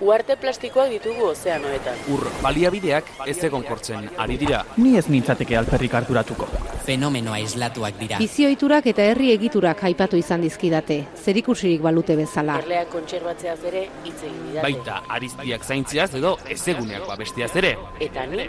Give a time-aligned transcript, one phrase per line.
[0.00, 1.98] Uarte plastikoak ditugu ozeanoetan.
[2.14, 4.62] Ur baliabideak ez egon kortzen ari dira.
[4.80, 6.48] Ni ez nintzateke alperrik harturatuko.
[6.86, 8.20] Fenomeno aislatuak dira.
[8.22, 12.56] Bizioiturak eta herri egiturak aipatu izan dizkidate, zerikusirik balute bezala.
[12.64, 14.64] Erleak kontserbatzeaz ere hitz egin didate.
[14.70, 17.76] Baita ariztiak zaintziaz edo ezeguneak babestiaz ere.
[18.00, 18.48] Eta ni,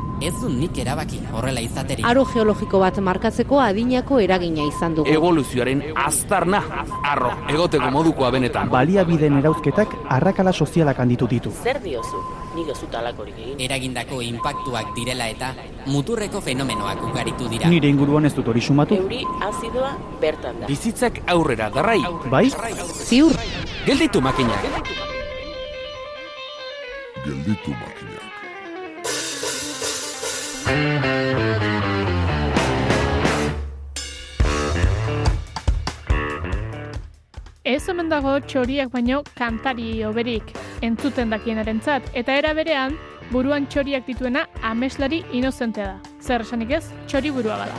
[0.21, 2.05] Ez du nik erabaki horrela izaterik.
[2.05, 5.09] Aro geologiko bat markatzeko adinako eragina izan dugu.
[5.09, 6.59] Evoluzioaren aztarna,
[7.09, 8.69] arro, egoteko modukoa benetan.
[8.69, 11.53] Baliabideen erauzketak arrakala sozialak handitu ditu.
[11.63, 12.21] Zer diozu?
[12.53, 13.57] Nik ez dut alakorik egin.
[13.65, 15.53] Eragindako inpaktuak direla eta
[15.87, 17.71] muturreko fenomenoak ugaritu dira.
[17.73, 18.99] Nire inguruan ez dut hori sumatu.
[19.01, 20.69] Euri azidoa bertan da.
[20.69, 21.99] Bizitzak aurrera darrai.
[22.29, 22.45] Bai?
[22.93, 23.33] Ziur,
[23.87, 24.69] Gelditu makinak.
[27.25, 28.10] Gelditu makinak.
[37.71, 40.49] Ez omen dago txoriak baino kantari oberik
[40.83, 42.97] entzuten dakienarentzat eta era berean
[43.31, 46.13] buruan txoriak dituena ameslari inozentea da.
[46.19, 47.77] Zer esanik ez, txori burua bada.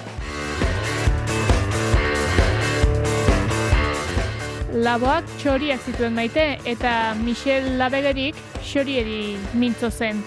[4.72, 10.22] Laboak txoriak zituen maite eta Michel Labegerik xorieri mintzo zen.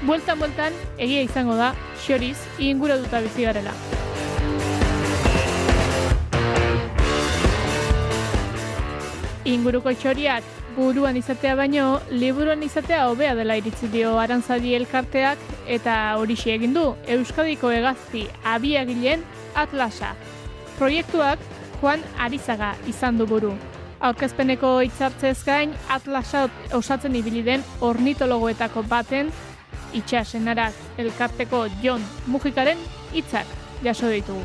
[0.00, 3.74] Bueltan bueltan egia izango da xoriz inguratuta bizi garela.
[9.44, 16.54] Inguruko txoriak buruan izatea baino, liburuan izatea hobea dela iritzi dio arantzadi elkarteak eta horixe
[16.54, 16.86] egin du
[17.18, 20.14] Euskadiko hegazti abiagileen Atlasa.
[20.78, 21.44] Proiektuak
[21.82, 23.52] Juan Arizaga izan du buru.
[24.00, 29.28] Aurkezpeneko hitzartzez gain Atlasa osatzen ibili den ornitologoetako baten
[29.94, 32.78] itxasenarak elkarteko Jon Mujikaren
[33.12, 33.46] hitzak
[33.82, 34.44] jaso ditugu.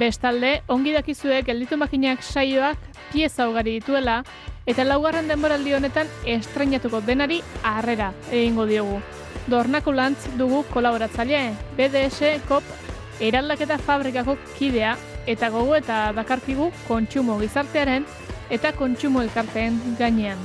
[0.00, 2.78] Bestalde, ongi dakizue gelditu makinak saioak
[3.12, 4.22] pieza ugari dituela
[4.70, 9.00] eta laugarren denboraldi honetan estrainatuko denari harrera egingo diogu.
[9.50, 12.64] Dornako lantz dugu kolaboratzaile, BDS Kop
[13.20, 14.96] eraldaketa fabrikako kidea
[15.26, 18.06] eta gogo eta dakarkigu kontsumo gizartearen
[18.50, 20.38] eta kontsumo elkarteen gainean.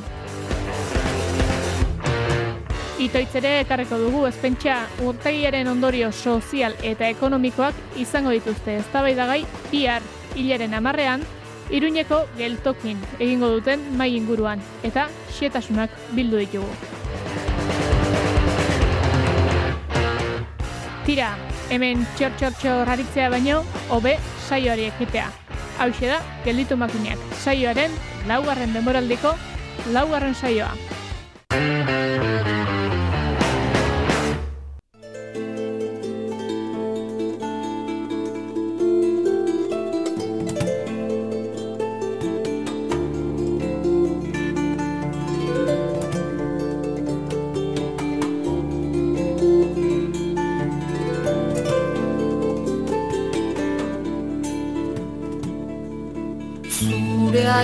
[3.00, 9.42] Itoitzere ekarreko dugu ezpentsa urtegiaren ondorio sozial eta ekonomikoak izango dituzte eztabaidagai
[9.72, 10.06] bihar
[10.36, 11.26] hilaren amarrean,
[11.74, 16.70] Iruñeko geltokin egingo duten mai inguruan eta xietasunak bildu ditugu.
[21.06, 21.34] Tira,
[21.70, 24.18] hemen txor-txor-txor raritzea baino, hobe
[24.48, 25.30] saioari ekitea.
[25.80, 27.92] Hau da, gelditu makinak saioaren
[28.28, 29.36] laugarren denboraldiko
[29.92, 30.72] laugarren saioa.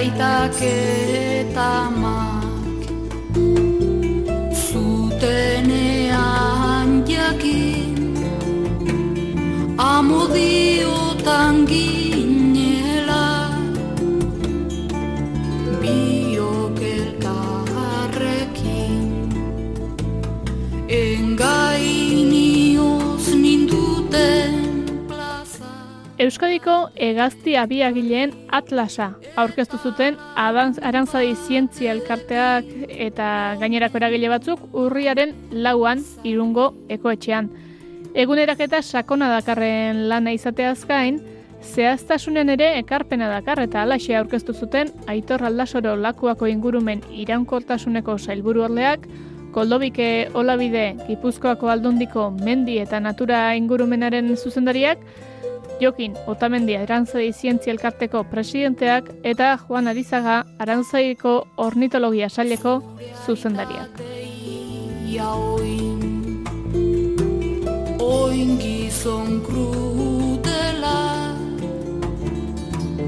[0.01, 2.81] Aitak eta amak
[4.65, 6.09] Zutenean
[7.05, 8.17] jakin
[9.77, 13.53] Amodiotan ginela
[15.77, 18.17] Biok elkarrekin
[20.89, 22.25] Engainioz
[23.37, 24.53] ninduten
[25.05, 25.69] plaza
[26.17, 29.09] Euskadiko hegazti abiagileen Atlasa
[29.41, 33.27] aurkeztu zuten Arantzadi Zientzia Elkarteak eta
[33.59, 37.49] gainerako eragile batzuk urriaren lauan irungo ekoetxean.
[38.13, 41.17] Eguneraketa sakona dakarren lana izateaz gain,
[41.61, 49.07] zehaztasunen ere ekarpena dakar eta alaxe aurkeztu zuten Aitor Aldasoro lakuako ingurumen iraunkortasuneko sailburu orleak,
[49.51, 55.01] Koldobike Olabide Gipuzkoako aldundiko mendi eta natura ingurumenaren zuzendariak,
[55.81, 62.75] Jokin Otamendi Arantzadi Zientzia Elkarteko presidenteak eta Juan Arizaga Arantzaiko Ornitologia Saileko
[63.25, 63.97] zuzendariak.
[65.09, 66.43] Ia oin
[67.97, 70.97] Oin gizon krutela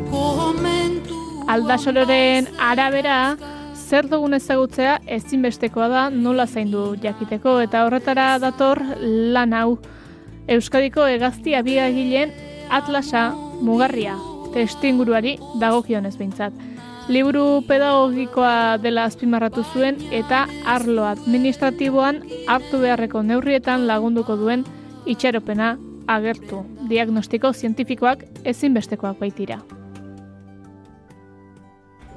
[0.09, 3.35] Komentu Aldasoloren arabera,
[3.77, 8.81] zer dugun ezagutzea ezinbestekoa da nola zaindu jakiteko eta horretara dator
[9.37, 9.77] lan hau.
[10.49, 12.33] Euskadiko hegazti abiagileen
[12.77, 13.31] atlasa
[13.61, 14.15] mugarria,
[14.53, 16.53] testinguruari dagokionez behintzat.
[17.11, 24.63] Liburu pedagogikoa dela azpimarratu zuen eta arlo administratiboan hartu beharreko neurrietan lagunduko duen
[25.05, 25.75] itxaropena
[26.07, 26.63] agertu.
[26.89, 29.61] Diagnostiko zientifikoak ezinbestekoak baitira.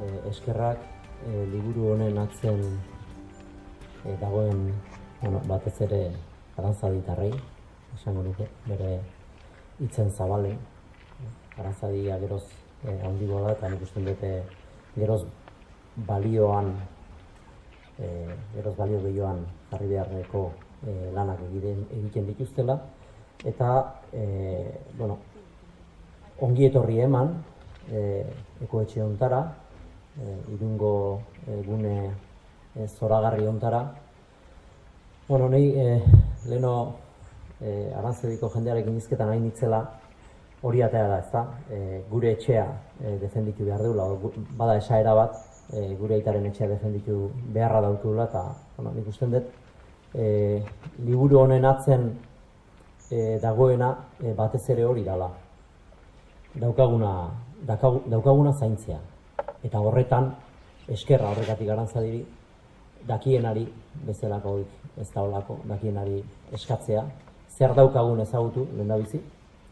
[0.07, 0.79] e, eskerrak
[1.27, 2.63] e, liburu honen atzen
[4.05, 4.73] e, dagoen
[5.21, 6.01] bueno, batez ere
[6.57, 7.33] arantzaditarrei,
[7.97, 8.99] esango nuke, bere
[9.81, 10.57] hitzen zabale,
[11.59, 12.45] arantzadia geroz
[12.85, 14.31] e, handigoa da, eta nik uste dute
[14.97, 15.23] geroz
[16.09, 16.73] balioan,
[17.99, 18.09] e,
[18.55, 20.45] geroz balio gehioan jarri beharreko
[20.87, 22.79] e, lanak egiten, egiten dituztela,
[23.45, 23.71] eta,
[24.13, 24.25] e,
[24.97, 25.19] bueno,
[26.41, 27.33] ongi etorri eman,
[27.91, 28.03] e,
[28.65, 29.43] ekoetxe hontara,
[30.21, 31.97] e, irungo e, gune
[32.75, 33.83] e, zoragarri hontara.
[35.29, 36.03] Bueno, nahi, e,
[36.47, 37.06] leheno
[37.61, 39.81] e, arantzediko jendearekin izketan nahi nitzela,
[40.63, 41.45] hori atea da, ezta?
[41.71, 42.67] E, gure etxea
[43.05, 43.81] e, defenditu behar
[44.23, 45.37] gu- bada esaera bat,
[45.73, 48.45] e, gure aitaren etxea defenditu beharra daukula, eta
[48.77, 49.45] bueno, nik usten dut,
[50.15, 50.63] e,
[51.05, 52.09] liburu honen atzen
[53.11, 55.31] e, dagoena e, batez ere hori dala.
[56.55, 57.31] Daukaguna,
[57.67, 58.99] daukagu- daukaguna zaintzea.
[59.65, 60.35] Eta horretan,
[60.89, 62.25] eskerra horrekatik arantzadiri,
[63.07, 63.67] dakienari,
[64.07, 64.59] bezalako
[64.99, 66.23] ez da olako, dakienari
[66.53, 67.05] eskatzea,
[67.57, 69.21] zer daukagun ezagutu, lehendabizi,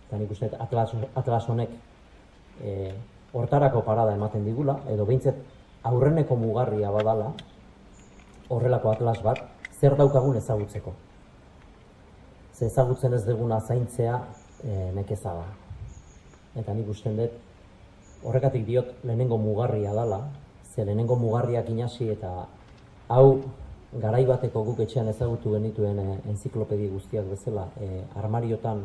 [0.07, 1.73] eta nik uste atlas, atlas honek
[2.63, 2.93] e,
[3.35, 5.41] hortarako parada ematen digula, edo behintzet
[5.85, 7.33] aurreneko mugarria badala,
[8.49, 9.43] horrelako atlas bat,
[9.81, 10.95] zer daukagun ezagutzeko.
[12.55, 14.21] Ze ezagutzen ez duguna zaintzea
[14.63, 15.49] e, nekeza da.
[16.61, 17.37] Eta nik usten dut,
[18.25, 20.23] horrekatik diot lehenengo mugarria dala,
[20.75, 22.31] ze lehenengo mugarriak inasi eta
[23.09, 23.43] hau
[24.01, 28.83] garai bateko guk etxean ezagutu genituen e, enziklopedi guztiak bezala e, armariotan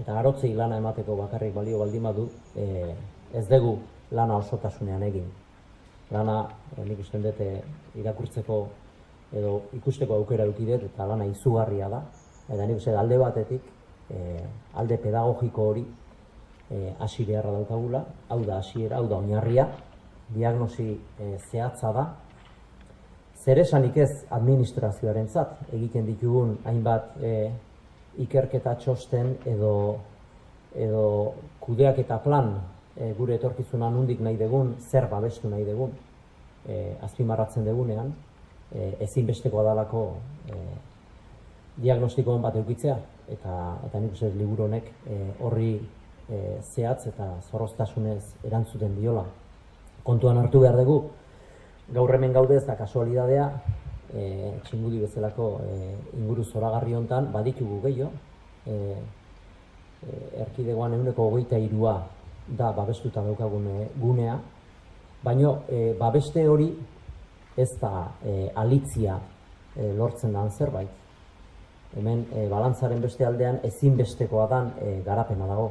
[0.00, 2.94] eta arotzei lana emateko bakarrik balio baldin badu e,
[3.34, 3.78] ez dugu
[4.10, 5.30] lana osotasunean egin.
[6.10, 6.42] Lana
[6.78, 7.40] nik usten dut
[7.98, 8.58] irakurtzeko
[9.34, 12.02] edo ikusteko aukera eduki dut eta lana izugarria da.
[12.48, 13.62] Eta nik uste alde batetik
[14.10, 14.42] e,
[14.74, 15.84] alde pedagogiko hori
[16.70, 16.92] e,
[17.26, 19.68] beharra daukagula, hau da hasiera, hau da oinarria,
[20.34, 22.06] diagnosi e, zehatza da,
[23.46, 27.34] zer esanik ez administrazioarentzat egiten ditugun hainbat e,
[28.24, 29.72] ikerketa txosten edo
[30.74, 31.04] edo
[31.62, 32.56] kudeak eta plan
[32.96, 35.92] e, gure etorkizuna nundik nahi dugun, zer babestu nahi dugun,
[36.66, 38.12] e, azpimarratzen dugunean,
[38.72, 40.02] e, ezinbestekoa dalako
[40.50, 40.58] e,
[41.84, 42.96] diagnostikoen bat eukitzea,
[43.32, 43.54] eta,
[43.86, 49.24] eta nik uste liburu honek e, horri e, zehatz eta zorroztasunez erantzuten diola.
[50.06, 50.98] Kontuan hartu behar dugu,
[51.94, 53.46] gaur hemen gaude ez da kasualidadea,
[54.14, 58.10] e, txingudi bezalako e, inguru zoragarri hontan baditugu gehiago,
[58.66, 58.74] e,
[60.02, 61.96] e, erkidegoan eguneko hogeita irua
[62.46, 63.68] da babestuta daukagun
[64.00, 64.38] gunea,
[65.22, 66.70] baino e, babeste hori
[67.56, 69.18] ez da e, alitzia
[69.76, 70.90] e, lortzen dan zerbait.
[71.96, 75.70] Hemen e, balantzaren beste aldean ezinbestekoa dan e, garapena dago.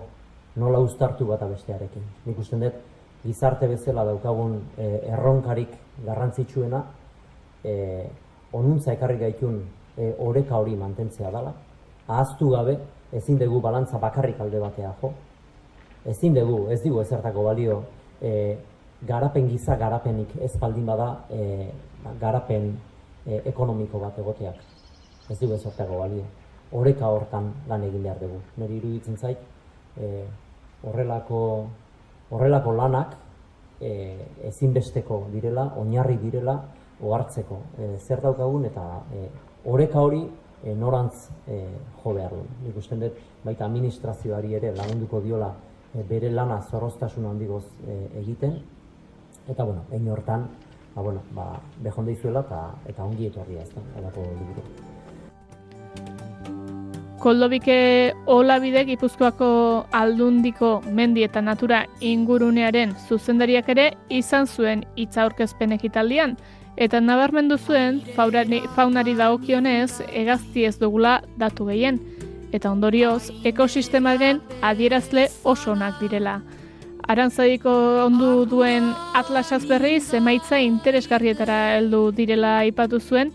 [0.56, 2.04] Nola uztartu bata bestearekin.
[2.26, 2.80] Nik usten dut
[3.26, 5.74] gizarte bezala daukagun e, erronkarik
[6.06, 6.84] garrantzitsuena
[7.64, 7.74] e,
[8.54, 9.60] onuntza ekarri gaitun
[9.98, 11.54] e, oreka hori mantentzea dela.
[12.08, 12.78] Ahaztu gabe
[13.14, 15.12] ezin dugu balantza bakarrik alde batea jo.
[16.06, 17.82] Ezin dugu, ez digu ezertako balio
[18.22, 18.58] e,
[19.08, 21.70] garapen giza garapenik ez baldin bada e,
[22.22, 22.72] garapen
[23.26, 24.62] e, ekonomiko bat egoteak.
[25.30, 26.26] Ez dugu ezertako balio.
[26.76, 28.40] Oreka hortan lan egin behar dugu.
[28.62, 29.42] Neri iruditzen zait,
[29.98, 30.26] e,
[30.86, 31.42] horrelako,
[32.30, 33.16] horrelako lanak
[33.82, 33.92] e,
[34.50, 36.58] ezinbesteko direla, oinarri direla,
[37.02, 39.28] ohartzeko e, zer daukagun eta e,
[39.72, 40.24] oreka hori
[40.64, 41.62] e, norantz e,
[42.04, 42.44] jo behar du.
[42.64, 45.52] Nik usten dut baita administrazioari ere lagunduko diola
[45.94, 48.58] e, bere lana zorroztasun handigoz e, egiten.
[49.48, 50.50] Eta bueno, egin hortan,
[50.96, 51.52] ba, bueno, ba,
[51.84, 54.85] behonde izuela eta, eta ongi etorria ez da, edako liburu.
[57.26, 59.48] Koldobike Olabide Gipuzkoako
[59.98, 66.36] aldundiko mendi eta natura ingurunearen zuzendariak ere izan zuen hitza aurkezpen ekitaldian
[66.78, 71.98] eta nabarmendu zuen faunari, faunari dagokionez hegazti ez dugula datu gehien
[72.54, 76.44] eta ondorioz ekosistemaren adierazle oso onak direla.
[77.10, 77.74] Arantzadiko
[78.06, 83.34] ondu duen atlasaz berriz emaitza interesgarrietara heldu direla aipatu zuen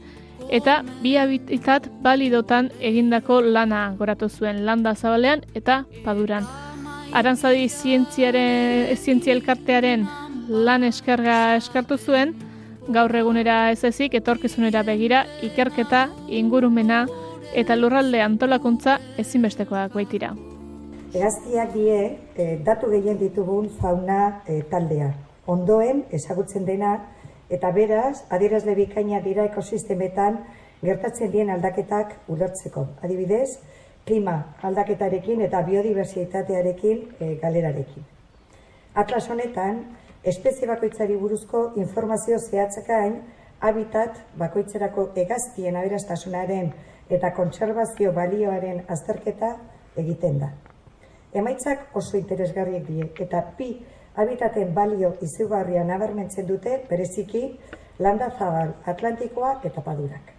[0.50, 6.46] eta bi habitat balidotan egindako lana goratu zuen landa zabalean eta paduran.
[7.12, 10.06] Arantzadi zientziaren, zientzia elkartearen
[10.48, 12.34] lan eskarga eskartu zuen,
[12.88, 17.04] gaur egunera ez ezik etorkizunera begira ikerketa, ingurumena
[17.54, 20.34] eta lurralde antolakuntza ezinbestekoak baitira.
[21.10, 21.98] Hegaztiak die
[22.36, 25.10] e, datu gehien ditugun fauna e, taldea.
[25.50, 26.92] Ondoen ezagutzen dena
[27.50, 30.38] eta beraz adierazle bikaina dira ekosistemetan
[30.82, 32.86] gertatzen dien aldaketak ulertzeko.
[33.02, 33.58] Adibidez,
[34.06, 38.06] klima aldaketarekin eta biodiversitatearekin e, galerarekin.
[38.94, 39.82] Atlas honetan,
[40.24, 43.20] espezie bakoitzari buruzko informazio zehatzakain
[43.60, 46.72] habitat bakoitzerako hegaztien aberastasunaren
[47.10, 49.54] eta kontserbazio balioaren azterketa
[50.00, 50.50] egiten da.
[51.34, 53.74] Emaitzak oso interesgarriek die eta pi
[54.16, 57.58] habitaten balio izugarria nabarmentzen dute bereziki
[57.98, 60.32] landa zabal atlantikoa eta padurak.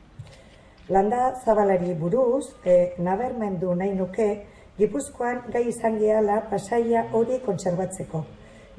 [0.90, 4.46] Landa zabalari buruz, e, nabarmendu nahi nuke,
[4.78, 8.24] Gipuzkoan gai izan gehala pasaia hori kontserbatzeko.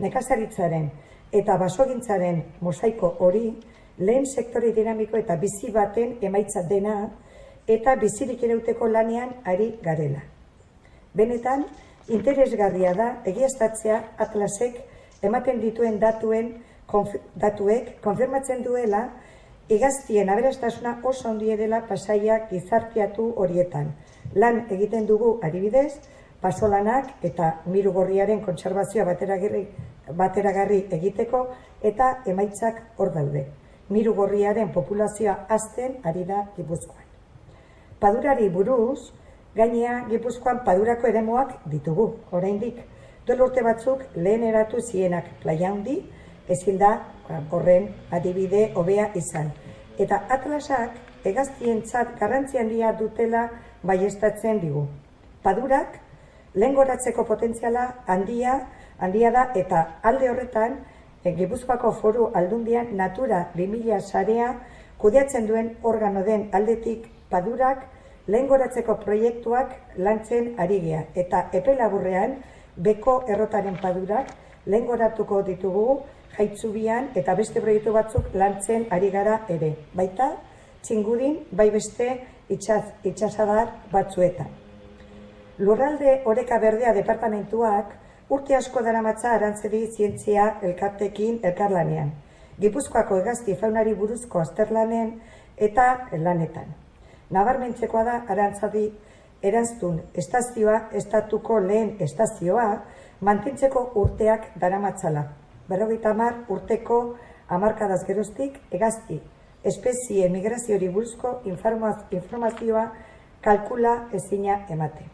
[0.02, 0.88] Nekazaritzaren
[1.40, 3.44] eta basogintzaren mosaiko hori
[3.98, 6.96] lehen sektore dinamiko eta bizi baten emaitza dena
[7.68, 10.22] eta bizirik irauteko lanean ari garela.
[11.14, 11.66] Benetan,
[12.12, 14.78] interesgarria da egiaztatzea atlasek
[15.22, 16.54] ematen dituen datuen
[16.86, 19.02] konf datuek konfirmatzen duela
[19.72, 23.92] igaztien aberastasuna oso handi dela pasaiak gizartiatu horietan.
[24.34, 25.92] Lan egiten dugu adibidez,
[26.42, 29.62] pasolanak eta miru gorriaren kontserbazioa bateragarri,
[30.18, 31.46] bateragarri egiteko
[31.92, 33.46] eta emaitzak hor daude.
[33.88, 37.06] Miru gorriaren populazioa azten ari da Gipuzkoan.
[38.00, 39.12] Padurari buruz,
[39.56, 42.78] gainea Gipuzkoan padurako eremuak ditugu, oraindik.
[43.26, 46.00] Duel urte batzuk lehen eratu zienak playa handi,
[46.48, 46.92] ezin da
[47.50, 49.52] horren adibide hobea izan.
[49.98, 50.96] Eta atlasak
[51.28, 53.48] egaztientzat garrantzi handia dutela
[53.82, 54.86] baiestatzen digu.
[55.42, 55.98] Padurak
[56.54, 58.58] lehen goratzeko potentziala handia,
[58.98, 60.78] handia da eta alde horretan
[61.24, 64.52] e, Gipuzkoako foru aldundian Natura 2000 sarea
[64.98, 67.86] kudeatzen duen organo den aldetik padurak
[68.26, 71.04] lehen goratzeko proiektuak lantzen ari gea.
[71.14, 72.36] Eta epe laburrean,
[72.76, 74.32] beko errotaren padurak
[74.66, 76.00] lehen goratuko ditugu
[76.36, 79.74] jaitzubian eta beste proiektu batzuk lantzen ari gara ere.
[79.94, 80.32] Baita,
[80.82, 82.08] txingudin, bai beste
[82.48, 84.48] itxaz, itxasadar batzuetan.
[85.58, 87.92] Lurralde oreka berdea departamentuak
[88.32, 92.12] urte asko daramatza arantzedi zientzia elkartekin elkarlanean.
[92.60, 95.18] Gipuzkoako egazti faunari buruzko azterlanen
[95.68, 96.81] eta lanetan.
[97.32, 98.86] Nabarmentzekoa da arantzadi
[99.42, 102.66] erantzun estazioa estatuko lehen estazioa
[103.28, 105.24] mantentzeko urteak daramatzala.
[105.68, 106.98] Berrogeita hamar urteko
[107.48, 109.20] hamarkadaz geroztik egazti
[109.64, 112.84] espezie migraziori buruzko informazioa
[113.42, 115.08] kalkula ezina ematen.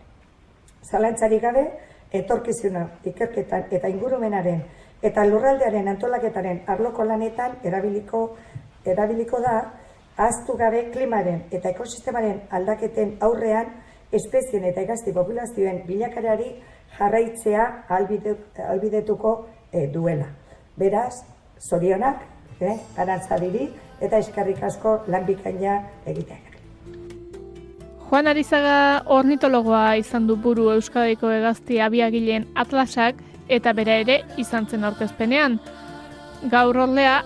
[0.90, 1.64] Zalantzari gabe,
[2.12, 4.62] etorkizuna ikerketan eta ingurumenaren
[5.02, 8.22] eta lurraldearen antolaketaren arloko lanetan erabiliko,
[8.84, 9.58] erabiliko da,
[10.18, 13.70] ahaztu gabe klimaren eta ekosistemaren aldaketen aurrean
[14.12, 16.50] espezien eta egazti populazioen bilakarari
[16.98, 17.66] jarraitzea
[18.68, 19.34] albidetuko
[19.72, 20.26] e, duela.
[20.78, 21.22] Beraz,
[21.60, 22.22] zorionak,
[22.60, 23.68] eh, arantzadiri
[24.00, 26.44] eta eskarrik asko lanbikaina egiteak.
[28.08, 34.84] Juan Arizaga ornitologoa izan du buru Euskadiko egazti abiagileen atlasak eta bera ere izan zen
[34.84, 35.58] aurkezpenean.
[36.46, 37.24] Gaur ordea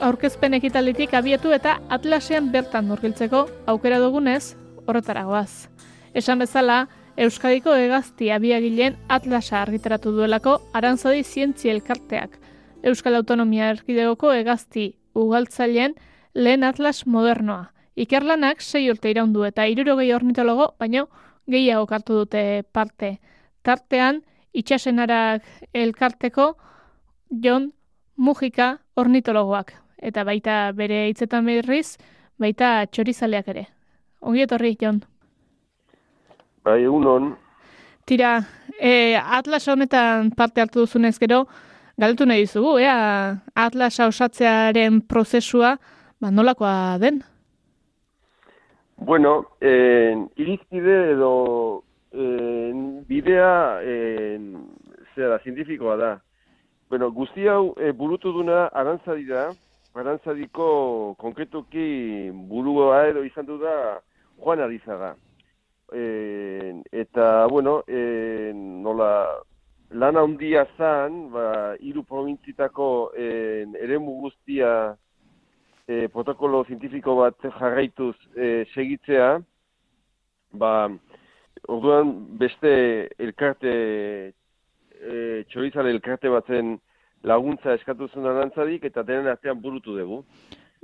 [0.00, 4.56] aurkezpen ekitalitik abiatu eta atlasean bertan murgiltzeko aukera dugunez
[4.86, 5.68] horretaragoaz.
[6.14, 12.40] Esan bezala, Euskadiko egazti abiagileen atlasa argitaratu duelako arantzadi zientzi elkarteak.
[12.82, 15.94] Euskal Autonomia Erkidegoko egazti ugaltzaileen
[16.34, 17.68] lehen atlas modernoa.
[17.94, 21.06] Ikerlanak sei urte iraundu eta irurogei ornitologo, baino
[21.46, 23.18] gehiago kartu dute parte.
[23.62, 25.44] Tartean, itxasenarak
[25.74, 26.54] elkarteko
[27.28, 27.72] Jon
[28.16, 29.72] Mujika ornitologoak.
[29.98, 31.96] Eta baita bere hitzetan berriz,
[32.38, 33.66] baita txorizaleak ere.
[34.20, 35.02] Ongi etorri, Jon.
[36.64, 37.34] Bai, egunon.
[38.04, 38.38] Tira,
[38.78, 41.44] e, Atlas honetan parte hartu duzunez gero,
[41.96, 45.78] galdetu nahi dizugu, ea Atlas osatzearen prozesua
[46.20, 47.22] ba, nolakoa den?
[48.96, 54.68] Bueno, en, irizpide edo en, bidea en,
[55.14, 56.12] zera, zientifikoa da.
[56.94, 59.48] Bueno, guzti hau e, burutu duna arantzadi da,
[59.98, 60.66] arantzadiko
[61.18, 61.86] konkretuki
[62.46, 63.72] burua edo izan du da
[64.38, 65.08] Juan Arizaga.
[65.90, 66.04] E,
[66.92, 69.08] eta, bueno, e, nola,
[69.90, 71.48] lan handia zan, ba,
[71.82, 72.86] iru provintzitako
[73.18, 73.26] e,
[73.88, 74.70] eremu guztia
[75.88, 79.32] e, protokolo zientifiko bat jarraituz e, segitzea,
[80.62, 80.72] ba,
[81.66, 82.78] orduan beste
[83.18, 83.74] elkarte,
[85.00, 86.76] e, txorizale elkarte batzen
[87.24, 90.22] laguntza eskatu zuen arantzadik, eta denen artean burutu dugu.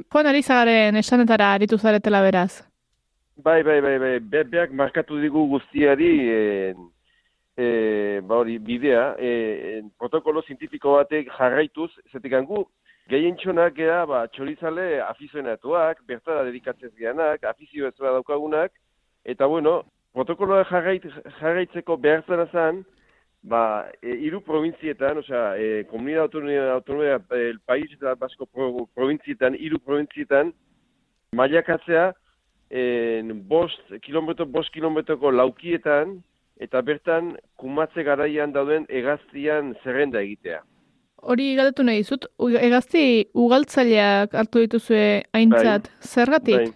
[0.09, 2.63] Juan Arizagaren esanetara aritu zaretela beraz?
[3.37, 6.41] Bai, bai, bai, bai, be, beak markatu digu guztiari e,
[7.57, 7.67] e,
[8.25, 12.65] ba hori, bidea, e, protokolo zientifiko batek jarraituz, zetik gu,
[13.11, 18.73] gehien txonak gea, ba, txorizale afizionatuak, bertara dedikatzez geanak, afizio ez daukagunak,
[19.25, 19.83] eta bueno,
[20.15, 21.07] protokoloa jarrait,
[21.41, 22.85] jarraitzeko behartzen azan,
[23.43, 29.57] ba, e, iru provintzietan, osea, e, Komunidad Autonomia, Autonomia el País eta Basko pro, provintzietan,
[29.59, 30.53] iru provintzietan,
[31.33, 32.11] mailakatzea,
[32.71, 36.21] en bost kilometro, bost kilometroko laukietan,
[36.61, 40.61] eta bertan kumatze garaian dauden egaztian zerrenda egitea.
[41.21, 42.27] Hori galdetu nahi dizut,
[42.61, 43.03] egazti
[43.37, 46.71] ugaltzaileak hartu dituzue aintzat, zergatik?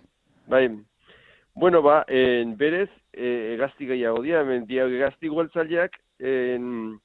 [0.48, 0.80] Bai, bai.
[1.54, 6.98] Bueno, ba, en, berez, e, egazti gehiago dira, hemen dia egazti ugaltzaileak, en,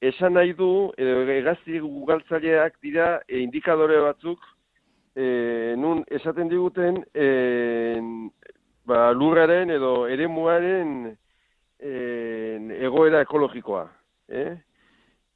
[0.00, 4.42] esan nahi du, edo egazti ugaltzaileak dira e, indikadore batzuk,
[5.16, 8.30] e, nun esaten diguten, en,
[8.86, 10.94] ba, lurraren edo eremuaren
[11.80, 13.84] en, egoera ekologikoa.
[14.28, 14.54] Eh?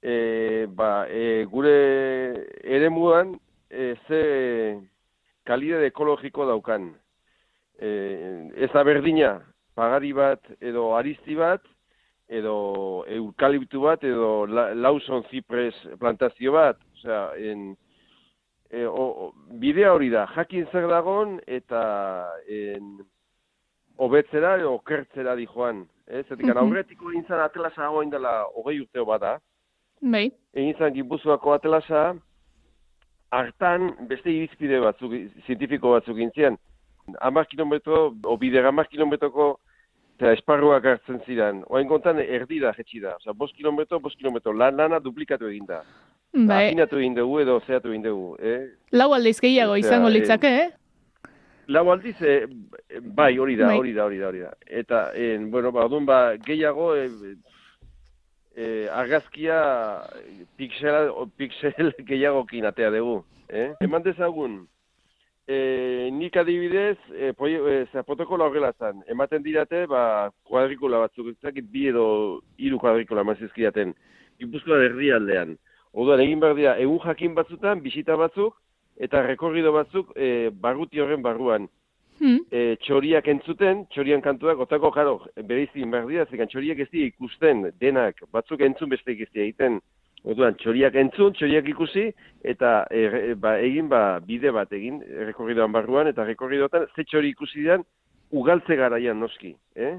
[0.02, 0.14] E,
[0.66, 1.76] ba, e, gure
[2.62, 3.36] eremuan
[3.70, 4.22] e, ze
[5.46, 6.90] kalidade ekologiko daukan.
[7.78, 7.88] E,
[8.56, 9.36] ez da berdina,
[9.74, 11.62] pagari bat edo aristi bat,
[12.32, 16.78] edo eukaliptu bat, edo la, Lawson Cypress plantazio bat.
[16.96, 17.72] Osea, en,
[18.70, 21.82] e, o, bidea hori da, jakin zer dagon eta
[22.48, 22.98] en,
[24.00, 25.84] hobetzera edo okertzera di joan.
[26.06, 26.58] Ez, zetik, Mhm.
[26.58, 29.38] aurretiko egin zan atlasa hagoin dela hogei urteo bada,
[30.02, 32.14] Bai, egin zan Gipuzkoako atlasa,
[33.30, 35.12] hartan beste irizpide batzuk,
[35.46, 36.58] zientifiko batzuk gintzian.
[37.20, 39.58] Hamar kilometro, o bide hamar kilometroko
[40.22, 41.64] eta esparruak hartzen ziren.
[41.66, 43.16] Oain kontan erdira jetxi da.
[43.18, 45.80] Osa, bost kilometro, bost kilometro, lan lana duplikatu egin da.
[46.32, 46.68] bai.
[46.68, 48.36] Afinatu egin dugu edo zeatu egin dugu.
[48.38, 48.60] Eh?
[48.94, 50.68] Lau aldiz gehiago izango eh, litzake, eh?
[51.74, 52.46] Lau aldiz, eh,
[53.02, 53.78] bai, hori da, Bai.
[53.80, 54.52] hori da, hori da, hori da.
[54.66, 57.34] Eta, en, bueno, ba, orduan, ba, gehiago, eh,
[58.54, 59.58] eh, argazkia
[60.56, 63.24] pixel, pixel gehiagokin atea dugu.
[63.48, 63.72] Eh?
[63.82, 64.62] Eman dezagun,
[65.46, 71.28] eh, nik adibidez, eh, proie- eh, zera, protokolo horrela zan, ematen dirate, ba, kuadrikula batzuk,
[71.28, 73.94] ez dakit bi edo hiru kuadrikula eman zizkidaten,
[74.42, 75.56] Gipuzkoa herrialdean.
[75.92, 78.56] Orduan, egin behar dira, egun jakin batzutan, bisita batzuk,
[79.02, 81.68] eta rekorrido batzuk e, barruti horren barruan.
[82.20, 82.40] Hmm.
[82.54, 85.14] E, txoriak entzuten, txorian kantuak, otako, jaro,
[85.48, 89.80] bereizi behar dira, zekan txoriak ez dira ikusten, denak, batzuk entzun besteik ez dira egiten.
[90.22, 92.04] Orduan, txoriak entzun, txoriak ikusi,
[92.46, 97.64] eta e, ba, egin ba, bide bat egin, rekorridoan barruan, eta rekorridotan, ze txori ikusi
[97.64, 97.82] dian,
[98.30, 99.96] ugaltze garaian noski, eh?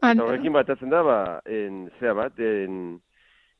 [0.00, 2.96] An- Eta horrekin batatzen da, ba, en, zea bat, en,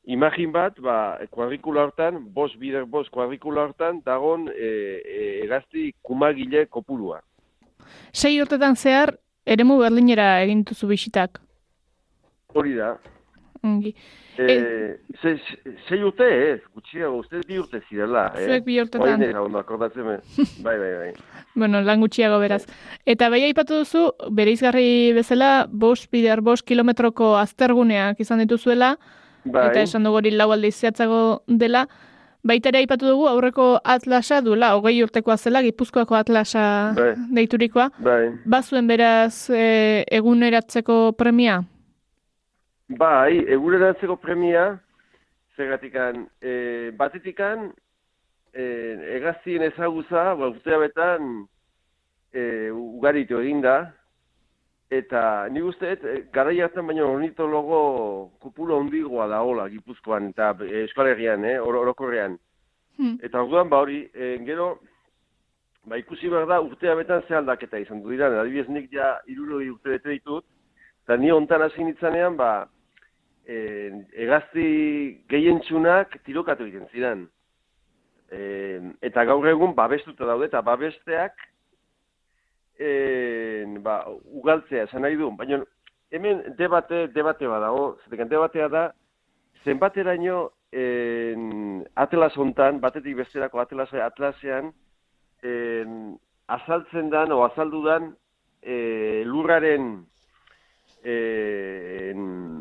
[0.08, 4.70] imagin bat, ba, kuadrikula hortan, bos bider bos kuadrikula hortan, dagon e,
[5.04, 7.20] e, egazti kumagile kopurua.
[8.12, 11.42] Sei urtetan zehar, eremu berlinera egin duzu bisitak.
[12.56, 12.94] Hori da.
[13.64, 13.94] Ongi.
[14.38, 15.40] E, ze-
[15.88, 18.44] sei urte ez, gutxiago, uste bi urte zirela, eh?
[18.46, 19.18] Zuek bi urtetan.
[19.20, 20.18] Me.
[20.64, 21.12] bai, bai, bai.
[21.54, 22.64] Bueno, lan gutxiago beraz.
[23.04, 28.96] Eta bai aipatu duzu, bereizgarri bezala, bost bider, bost kilometroko azterguneak izan dituzuela,
[29.44, 29.68] Bai.
[29.70, 31.86] eta esan dugu hori lau aldiz zehatzago dela,
[32.44, 37.14] baita ere aipatu dugu aurreko atlasa duela, hogei urtekoa zela, gipuzkoako atlasa Bai.
[37.34, 37.90] deiturikoa.
[37.98, 38.30] Bai.
[38.46, 41.64] Bazuen beraz e, eguneratzeko premia?
[42.88, 44.78] Bai, egureratzeko premia,
[45.56, 47.68] zergatikan, e, batetikan,
[48.54, 48.64] e,
[49.18, 51.42] egaztien ezaguza, ba, urtea betan,
[52.32, 53.74] e, ugaritu eginda,
[54.88, 55.20] eta
[55.52, 57.80] nik uste, e, garai hartan baino ornitologo
[58.40, 62.38] kupulo handigoa da hola, Gipuzkoan, eta e, Euskal Herrian, eh, oro- orokorrean.
[62.96, 63.18] Hmm.
[63.22, 64.78] Eta orduan, ba hori, e, gero,
[65.84, 69.68] ba ikusi behar da, urtea betan ze aldaketa izan du dira, adibidez nik ja iruroi
[69.68, 70.48] urte bete ditut,
[71.04, 72.66] eta ni hontan hasi nitzanean, ba,
[73.48, 73.56] e,
[74.26, 74.68] egazti
[75.32, 77.26] gehientsunak tirokatu egiten ziren.
[78.28, 78.40] E,
[79.08, 81.48] eta gaur egun babestuta daude, eta babesteak
[82.78, 82.90] e,
[83.84, 84.02] ba,
[84.40, 85.30] ugaltzea esan nahi du.
[85.38, 85.62] Baina
[86.12, 88.84] hemen debate, debate badago, zetekan debatea da,
[89.64, 94.72] zenbateraino en, atlas hontan, batetik besterako atlas, atlasean,
[95.42, 96.16] en,
[96.48, 98.12] azaltzen dan, o azaldu dan,
[98.62, 99.90] e, lurraren
[101.02, 101.16] e,
[102.10, 102.57] en,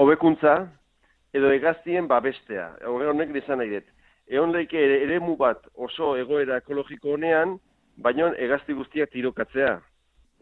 [0.00, 0.54] hobekuntza
[1.36, 2.70] edo egaztien babestea.
[2.88, 3.88] Horre honek izan nahi dut.
[4.30, 7.56] Egon leike ere, eremu bat oso egoera ekologiko honean,
[8.00, 9.76] baina egazti guztiak tirokatzea.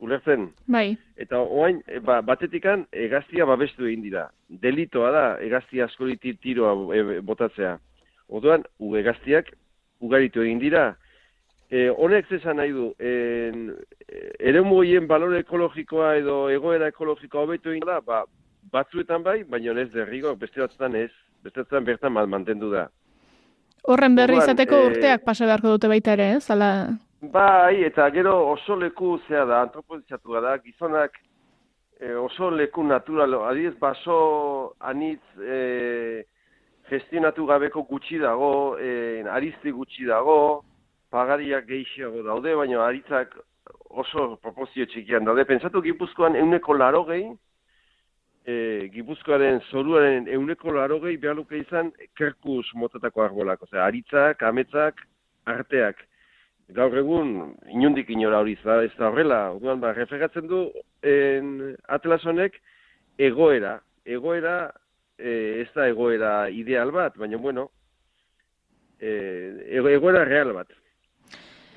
[0.04, 0.44] Ulertzen?
[0.70, 0.92] Bai.
[1.18, 4.28] Eta oain, e, ba, batetikan egaztia babestu egin dira.
[4.62, 7.74] Delitoa da egazti askori ti- tiroa e, botatzea.
[8.28, 8.62] Orduan,
[9.02, 9.52] egaztiak
[10.00, 10.88] ugaritu egin dira,
[11.68, 13.74] E, honek zesan nahi du, en,
[14.40, 18.22] ere horien balore ekologikoa edo egoera ekologikoa hobetu egin da, ba,
[18.72, 21.10] batzuetan bai, baina ez derrigo, beste batzuetan ez,
[21.42, 22.88] beste batzuetan bertan mantendu da.
[23.88, 26.50] Horren berri Orduan, izateko eh, urteak pasa beharko dute baita ere, ez?
[26.50, 26.70] Ala,
[27.20, 31.16] Bai, eta gero oso leku zea da, antropozitzatua da, gizonak
[31.98, 36.22] e, oso leku natural, adiez baso anitz e,
[36.88, 40.62] gestionatu gabeko gutxi dago, e, arizti gutxi dago,
[41.10, 43.34] pagariak gehiago daude, baina aritzak
[43.90, 45.44] oso proportzio txikian daude.
[45.48, 47.32] Pentsatu Gipuzkoan euneko laro gehi,
[48.48, 55.02] e, Gipuzkoaren zoruaren euneko laro gehi behar luke izan kerkus motatako arbolak, osea, aritzak, ametzak,
[55.48, 56.00] arteak.
[56.76, 60.66] Gaur egun, inundik inora hori da, ez da horrela, orduan ba, reflejatzen du
[61.02, 61.54] en,
[61.88, 62.58] Atlas honek
[63.18, 64.58] egoera, egoera
[65.18, 67.70] e, ez da egoera ideal bat, baina bueno,
[69.00, 69.14] e,
[69.78, 70.68] ego- egoera real bat.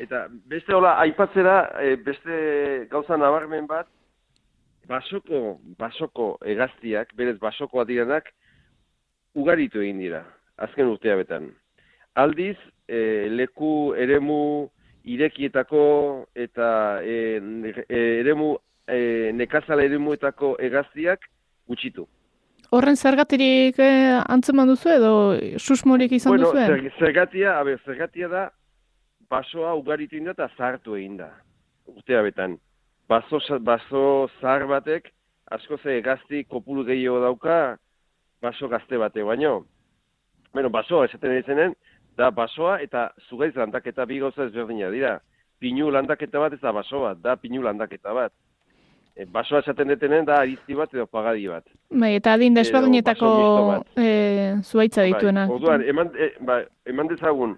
[0.02, 2.38] Eta beste hola, aipatzera, e, beste
[2.92, 3.88] gauza nabarmen bat,
[4.92, 5.42] basoko,
[5.80, 8.30] basoko egaztiak, berez basokoa direnak,
[9.36, 10.26] ugaritu egin dira,
[10.60, 11.50] azken urtea betan.
[12.20, 14.70] Aldiz, e, leku eremu
[15.04, 15.84] irekietako
[16.36, 16.72] eta
[17.04, 17.40] e,
[17.88, 18.56] e, eremu
[18.88, 21.30] e, nekazala eremuetako egaztiak
[21.68, 22.08] gutxitu.
[22.72, 25.12] horren zergatirik eh, antzeman duzu edo
[25.60, 26.66] susmorik izan bueno, duzu?
[26.72, 28.44] zer, zergatia, a ber, zergatia da
[29.32, 31.28] basoa ugaritu egin da eta zahartu egin da.
[31.92, 32.22] Urtea
[33.48, 35.12] sa- baso zahar batek
[35.52, 37.78] asko ze egazti kopuru gehiago dauka
[38.42, 39.66] baso gazte batek baino.
[40.54, 41.76] Bueno, basoa esaten izenen,
[42.18, 45.20] da basoa eta zugaiz landaketa bi gauza ezberdina dira.
[45.60, 48.34] Pinu landaketa bat ez da baso bat, da pinu landaketa bat.
[49.16, 51.64] E, basoa esaten detenen da arizti bat edo pagadi bat.
[51.92, 53.30] Bai, eta adin desberdinetako
[54.00, 55.50] eh, zuhaitza dituenak.
[55.50, 57.58] Bai, orduan, eman, e, ba, eman dezagun,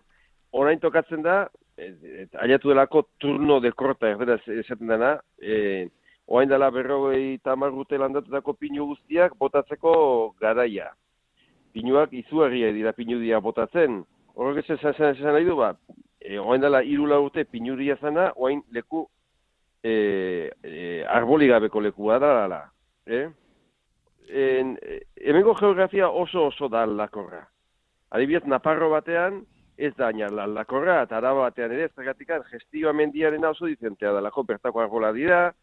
[0.52, 5.88] orain tokatzen da, e, e, aiatu delako turno de korta erderaz esaten dena, e,
[6.28, 10.92] orain dela berrogei tamar urte landatutako pinu guztiak botatzeko garaia.
[11.74, 14.04] Pinuak izugarria dira pinudia botatzen.
[14.36, 15.74] Horrek esan, esan, esan nahi du, ba,
[16.22, 19.08] e, orain dela irula urte pinuria zana, orain leku
[19.84, 22.62] e, e, arboli gabeko lekua da, dala.
[23.06, 23.26] Eh?
[24.30, 25.02] En, e,
[25.60, 27.48] geografia oso oso da aldakorra.
[28.14, 29.44] Adibidez, Naparro batean,
[29.78, 34.84] ez da aina aldakorra, eta araba batean ere, zergatikan gestioa mendiaren oso dizentea dalako, bertako
[34.84, 35.54] arbola dira,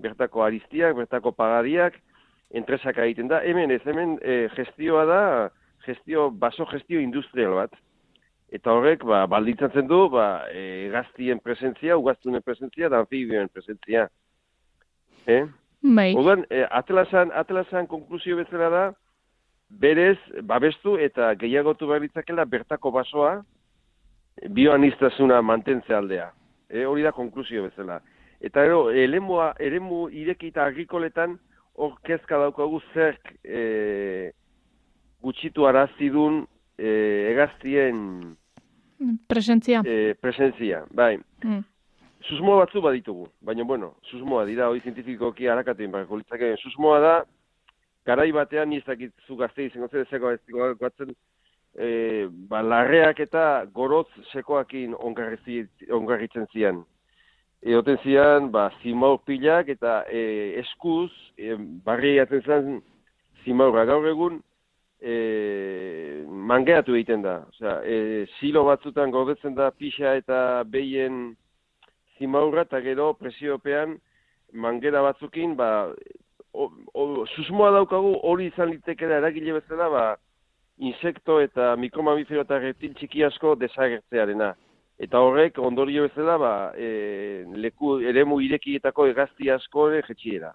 [0.00, 1.98] bertako aristiak, bertako pagadiak,
[2.54, 3.42] entresak egiten da.
[3.44, 5.20] Hemen ez, hemen e, gestioa da,
[5.84, 7.76] gestio, baso gestio industrial bat.
[8.54, 14.06] Eta horrek, ba, baldintzatzen du, ba, e, gaztien presentzia, ugaztunen presentzia, da anfibioen presentzia.
[15.28, 15.44] Eh?
[15.82, 16.14] Bai.
[16.16, 18.84] Orduan, eh, atlasan, atlasan konklusio bezala da,
[19.68, 20.16] berez,
[20.48, 23.42] babestu eta gehiagotu behar ditzakela bertako basoa,
[24.48, 26.30] bioaniztasuna mantentze aldea.
[26.70, 28.00] E, hori da konklusio bezala.
[28.40, 31.38] Eta gero, eremua, eremu ireki eta agrikoletan,
[31.78, 34.32] hor kezka daukagu zerk e,
[35.22, 36.44] gutxitu arazidun
[36.78, 36.88] e,
[37.32, 38.36] egaztien
[39.28, 39.82] Presentzia.
[39.86, 40.84] e, presentzia.
[40.90, 41.62] Bai, Mm.
[42.28, 46.56] susmo batzu baditugu, baina bueno, susmoa dira, hori zientifikoki harakatu inbarko litzake.
[46.58, 47.24] Susmoa da,
[48.04, 50.40] garai batean, ni ez dakit zu gazte izango zen, zeko ez
[50.80, 51.14] batzen,
[51.74, 56.84] e, ba, larreak eta gorotz sekoakin ongarritzen zian.
[57.62, 62.76] Eoten zian, ba, zimaur pilak eta e, eskuz, e, barri jaten zen
[63.44, 64.38] zimaurra gaur egun,
[65.00, 67.40] e, mangeatu egiten da.
[67.52, 71.34] Osea, e, silo batzutan gordetzen da pixa eta behien
[72.18, 73.98] zimaurra eta gero presiopean
[74.52, 75.90] mangera batzukin, ba,
[76.52, 80.04] o, o, susmoa daukagu hori izan litekera eragile bezala, ba,
[80.78, 84.54] insekto eta mikromamifero eta reptil txiki asko desagertzearena.
[84.98, 90.52] Eta horrek ondorio bezala, ba, e, leku eremu irekietako egazti asko ere jetxiera.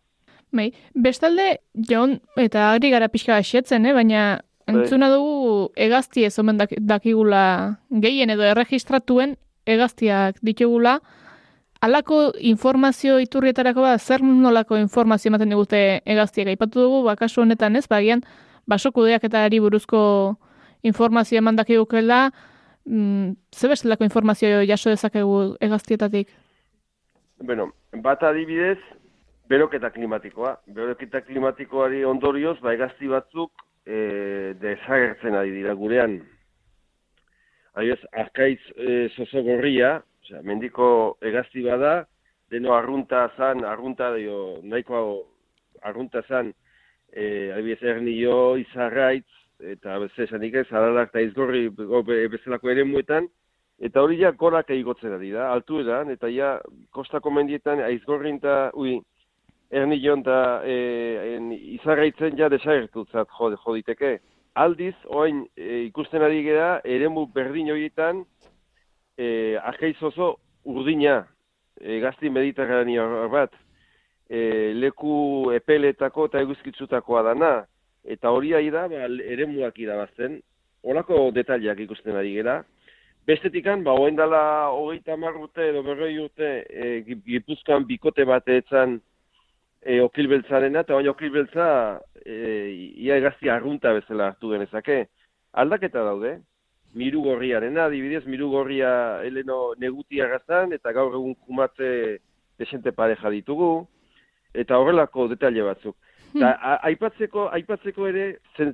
[0.51, 1.59] Bai, bestalde,
[1.89, 3.93] Jon, eta ari gara pixka xetzen, eh?
[3.93, 4.75] baina Bai.
[4.75, 10.99] entzuna dugu egazti ez omen dak- dakigula gehien edo erregistratuen egaztiak ditugula,
[11.83, 17.75] Alako informazio iturrietarako ba, zer nolako informazio ematen digute egaztiak aipatu dugu, ba, kasu honetan
[17.75, 18.21] ez, bagian,
[18.67, 20.37] basokudeak eta ari buruzko
[20.83, 22.31] informazio eman dakigukela,
[22.85, 26.29] mm, ze bestelako informazio jaso dezakegu egaztietatik?
[27.43, 28.79] Bueno, bat adibidez,
[29.49, 30.57] beroketa klimatikoa.
[30.67, 33.51] Beroketa klimatikoari ondorioz, ba, egazti batzuk
[33.85, 36.21] e, desagertzen ari dira gurean.
[37.73, 40.87] Adibidez, arkaitz e, sosogorria, osea, mendiko
[41.25, 42.03] egazti bada,
[42.53, 44.99] deno arrunta zan, arrunta dio, nahiko
[45.81, 46.53] arrunta zan,
[47.13, 49.29] e, adibidez, ernio, izarraitz,
[49.63, 53.29] eta beste esanik ez, aralak eta izgorri go- be- bezalako ere muetan,
[53.83, 56.53] Eta hori ja gorak igotzen ari da, altueran, eta ja
[56.95, 58.99] kostako mendietan aizgorrin eta, ui,
[59.73, 60.75] ernion eta e,
[61.33, 61.49] en,
[61.79, 64.19] izarraitzen ja desagertutzat jo, joditeke.
[64.55, 68.21] Aldiz, oain e, ikusten ari gera, eremu berdin horietan,
[69.17, 71.23] e, ajeiz oso urdina,
[71.81, 73.51] e, gazti mediterraneo bat,
[74.33, 77.53] e, leku epeletako eta eguzkitzutakoa dana,
[78.03, 80.39] eta hori ari da, ba, eremuak irabazten,
[80.83, 82.61] olako detaliak ikusten ari gera.
[83.27, 84.43] Bestetikan, ba, oen dela
[84.75, 91.67] hogeita hamar urte edo berroi urte e, Gipuzkoan bikote bat e, okilbeltzarena, eta baina okilbeltza
[92.25, 92.35] e,
[93.05, 95.05] ia egazti arrunta bezala hartu genezake.
[95.53, 96.37] Aldaketa daude,
[96.97, 102.19] miru gorriarena, adibidez, miru gorria heleno negutia gazan, eta gaur egun kumatze
[102.59, 103.85] desente pareja ditugu,
[104.53, 105.95] eta horrelako detalle batzuk.
[106.33, 106.41] Hmm.
[106.41, 108.27] Eta aipatzeko, aipatzeko ere,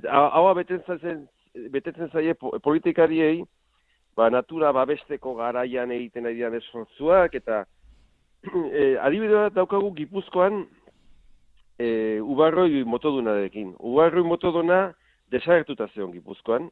[0.08, 1.24] haua betetzen zen,
[1.72, 3.42] betetzen zaie po- politikariei,
[4.16, 7.64] ba, natura babesteko garaian egiten ari diren esfortzuak, eta
[8.44, 10.64] e, adibide daukagu Gipuzkoan
[11.78, 13.74] e, ubarroi motodunarekin.
[13.78, 14.82] Ubarroi motoduna
[15.32, 16.70] desagertuta zeon Gipuzkoan.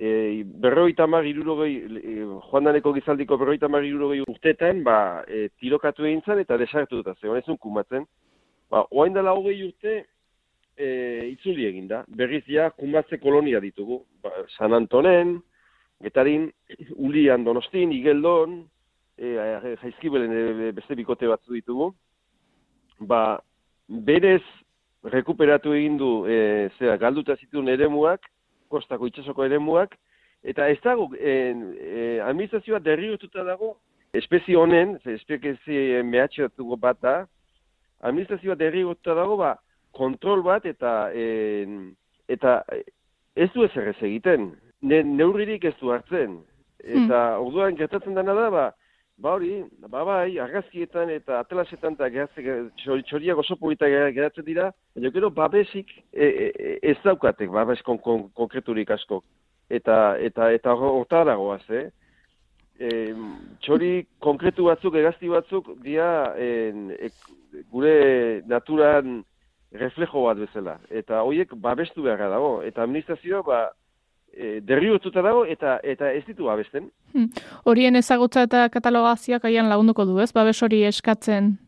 [0.00, 6.06] E, berroi tamar irurogei, e, joan daneko gizaldiko berroi tamar irurogei urtetan, ba, e, tirokatu
[6.08, 8.06] egin zen eta desagertuta zeon, ezun kumatzen.
[8.72, 9.98] Ba, oain dela hogei urte,
[10.72, 10.88] e,
[11.34, 12.00] itzuli egin da.
[12.08, 14.00] Berriz ja, kumatze kolonia ditugu.
[14.24, 15.36] Ba, San Antonen,
[16.00, 16.48] Getarin,
[16.96, 18.62] Ulian, Donostin, Igeldon,
[19.20, 19.36] e,
[19.84, 21.92] jaizkibelen e, beste bikote batzu ditugu.
[23.04, 23.36] Ba,
[24.08, 24.42] berez
[25.12, 28.24] rekuperatu egin du, e, zera, galduta zituen eremuak,
[28.70, 29.96] kostako itxasoko eremuak,
[30.46, 31.32] eta ez dago, e,
[31.76, 33.74] e, administrazioa derriotuta dago,
[34.16, 37.16] espezie honen, espezie mehatxatuko bat da,
[38.06, 39.56] administrazioa derriotuta dago, ba,
[39.96, 41.66] kontrol bat eta e,
[42.30, 42.60] eta
[43.34, 44.52] ez du ezer ez egiten.
[44.82, 46.38] Ne, neurririk ez du hartzen.
[46.80, 48.66] Eta orduan gertatzen dena da, ba,
[49.20, 52.08] ba hori, ba bai, argazkietan eta atelasetan eta
[52.80, 57.82] txori- txoriak oso polita gera- geratzen dira, baina gero babesik e, e, ez daukatek, babes
[57.82, 59.22] kon, kon, konkreturik asko.
[59.68, 61.90] Eta, eta, eta hortara goaz, eh?
[62.80, 62.88] E,
[63.60, 66.08] txori konkretu batzuk, egazti batzuk, dia
[66.40, 67.28] en, ek,
[67.70, 69.20] gure naturan
[69.72, 70.78] reflejo bat bezala.
[70.90, 72.62] Eta horiek babestu beharra dago.
[72.66, 73.60] Eta administrazioa, ba,
[74.32, 76.90] e, derriotuta dago eta eta ez ditu babesten.
[77.14, 77.28] Hmm.
[77.64, 80.32] Horien ezagutza eta katalogazioak aian lagunduko du, ez?
[80.32, 81.58] Babes hori eskatzen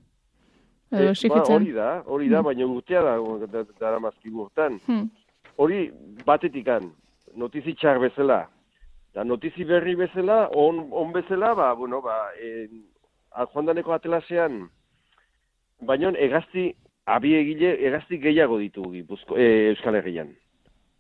[0.93, 1.55] edo Eh, ba, exigitzen.
[1.57, 2.45] hori da, hori da, Mm.
[2.45, 4.79] baina urtea da, da, dara mazkigu hortan.
[4.87, 5.09] Hmm.
[5.57, 5.91] Hori
[6.27, 6.91] batetikan,
[7.37, 8.47] notizi txar bezala,
[9.15, 12.69] da notizi berri bezala, on, on bezala, ba, bueno, ba, e,
[13.53, 14.69] joan daneko atelasean,
[15.81, 16.75] baina egazti,
[17.07, 20.29] abi egile, egazti gehiago ditugu Gipuzko, e, Euskal Herrian.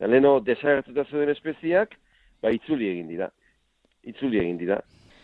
[0.02, 1.92] Da, leheno, desagertuta zeuden espeziak,
[2.42, 3.28] ba, itzuli egin dira.
[4.10, 4.80] Itzuli egin dira.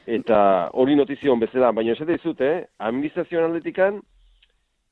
[0.07, 0.39] Eta
[0.79, 2.61] hori notizion bezala, baina esate dizut, eh?
[2.87, 3.99] Administrazioan aldetikan,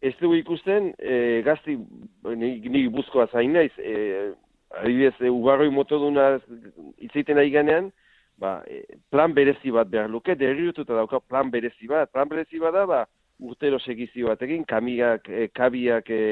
[0.03, 1.77] ez dugu ikusten, e, gazti,
[2.35, 3.94] ni, ni buzkoa zain naiz, e,
[4.83, 6.27] adibidez, e, ugarroi motoduna
[7.07, 7.92] itzeiten ari ganean,
[8.42, 8.59] ba,
[9.14, 12.11] plan berezi bat behar luke, derriututa dauka plan berezi bat.
[12.11, 13.05] Plan berezi bat da, ba,
[13.38, 16.22] urtero segizio batekin, kamiak, e, kabiak e,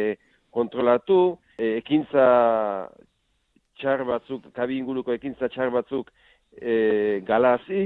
[0.50, 2.24] kontrolatu, ekintza
[3.84, 6.08] txar batzuk, kabi inguruko ekintza txar batzuk
[6.56, 7.84] e, galazi,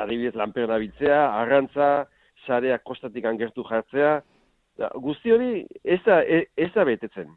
[0.00, 2.06] adibidez lanperna biltzea, arrantza,
[2.46, 4.20] sareak kostatik angertu jartzea,
[4.80, 7.28] da, guzti hori ez da, e- ez da betetzen.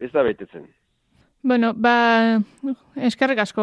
[0.00, 0.64] Ez da betetzen.
[1.42, 2.40] Bueno, ba,
[3.08, 3.62] eskerrik asko,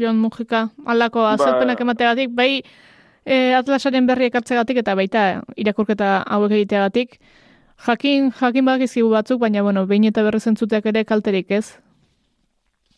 [0.00, 2.62] Jon Mujika, aldako azalpenak emateagatik, bai
[3.24, 5.26] e, Atlasaren berri ekartzegatik eta baita
[5.60, 7.18] irakurketa hauek egiteagatik.
[7.80, 11.80] Jakin, jakin badakizkigu batzuk, baina, bueno, behin eta berri zentzuteak ere kalterik ez.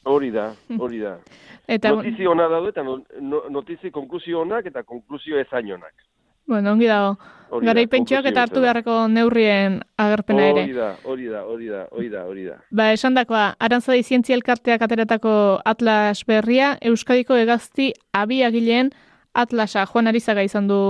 [0.05, 1.17] Hori da, hori da.
[1.71, 5.95] Eta, notizi ona daude eta no, no, notizi konklusio onak eta konklusio ezain onak.
[6.47, 7.17] bueno, ongi dago.
[7.51, 10.65] Hori da, Garaipentxoak eta hartu beharreko neurrien agerpena ere.
[10.65, 12.59] Hori da, hori da, hori da, hori da, hori da.
[12.71, 15.35] Ba, esan dakoa, Arantzadi Zientzia Elkarteak ateratako
[15.65, 18.91] Atlas berria, Euskadiko egazti abiagileen
[19.33, 20.81] Atlasa, Juan Arizaga izan du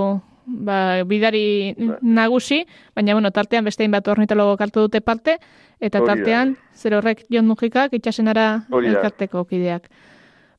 [0.45, 2.63] ba, bidari nagusi,
[2.95, 5.37] baina bueno, tartean bestein bat ornitologo kartu dute parte,
[5.79, 6.13] eta Hori da.
[6.15, 9.89] tartean, zer horrek Jon Mujikak itxasenara elkarteko kideak.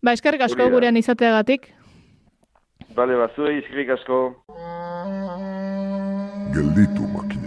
[0.02, 0.74] Ba, eskerrik asko Hori da.
[0.76, 1.72] gurean izateagatik.
[2.94, 4.20] Bale, bazuei, eskerrik asko.
[6.54, 7.43] Gelditu makinak.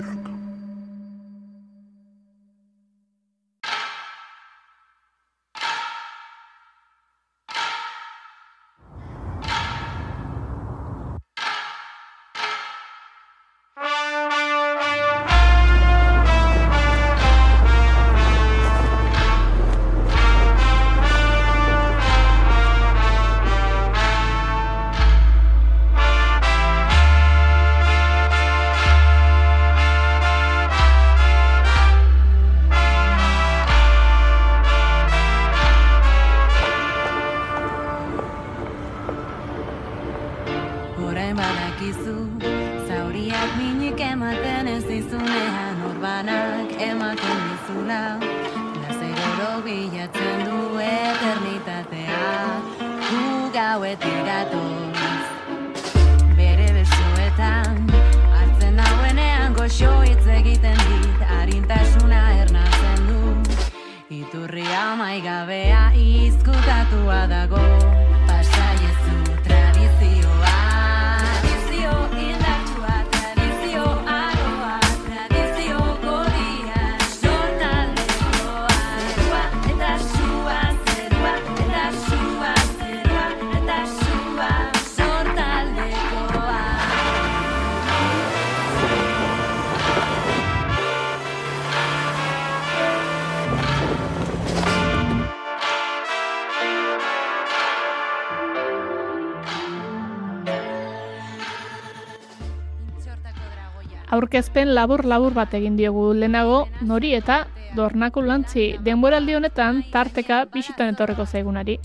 [104.07, 107.41] Aurkezpen labur-labur bat egin diogu lehenago nori eta
[107.75, 111.75] dornako lantzi denboraldi honetan tarteka bisitan etorreko zaigunari.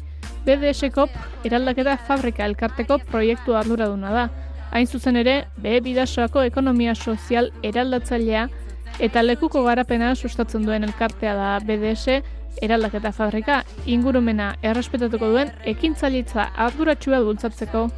[0.46, 1.08] BDS-ko
[1.48, 4.28] eraldaketa fabrika elkarteko proiektu arduraduna da.
[4.70, 8.46] Hain zuzen ere, B bidasoako ekonomia sozial eraldatzailea
[9.00, 12.22] eta lekuko garapena sustatzen duen elkartea da BDS
[12.62, 17.88] eraldaketa fabrika ingurumena errespetatuko duen ekintzalitza arduratsua bultzatzeko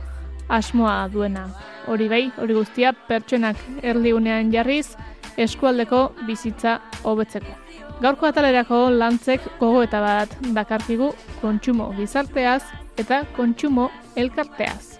[0.49, 1.49] asmoa duena.
[1.87, 4.97] Hori bai, hori guztia pertsonak erdiunean jarriz
[5.37, 7.61] eskualdeko bizitza hobetzeko.
[8.03, 12.63] Gaurko atalerako lantzek gogoeta bat dakarkigu kontsumo gizarteaz
[12.99, 14.99] eta kontsumo elkarteaz.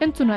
[0.00, 0.30] Entzun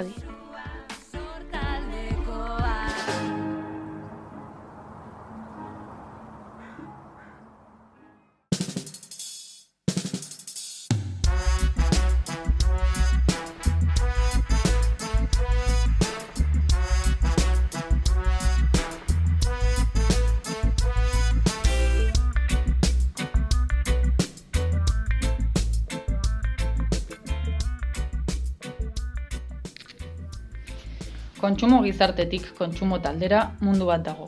[31.49, 34.27] Kontsumo gizartetik kontsumo taldera mundu bat dago.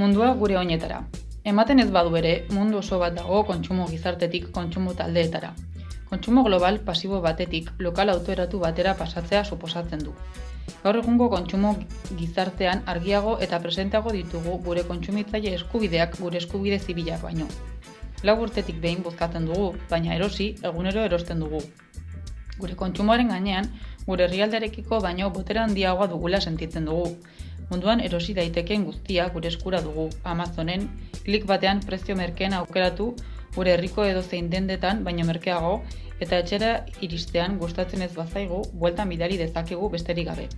[0.00, 1.02] Mundua gure oinetara.
[1.50, 5.50] Ematen ez badu ere, mundu oso bat dago kontsumo gizartetik kontsumo taldeetara.
[6.08, 10.14] Kontsumo global pasibo batetik lokal autoeratu batera pasatzea suposatzen du.
[10.86, 11.74] Gaur egungo kontsumo
[12.22, 17.50] gizartean argiago eta presenteago ditugu gure kontsumitzaile eskubideak gure eskubide zibilak baino.
[18.24, 21.60] Lau urtetik behin bozkatzen dugu, baina erosi egunero erosten dugu.
[22.58, 23.68] Gure kontsumoaren gainean,
[24.06, 27.16] gure herrialdearekiko baino botera handiagoa dugula sentitzen dugu.
[27.70, 30.08] Munduan erosi daitekeen guztia gure eskura dugu.
[30.24, 30.88] Amazonen,
[31.24, 33.14] klik batean prezio merkeen aukeratu
[33.56, 35.80] gure herriko edo zein dendetan baino merkeago
[36.20, 36.70] eta etxera
[37.04, 40.48] iristean gustatzen ez bazaigu, bueltan bidali dezakegu besterik gabe.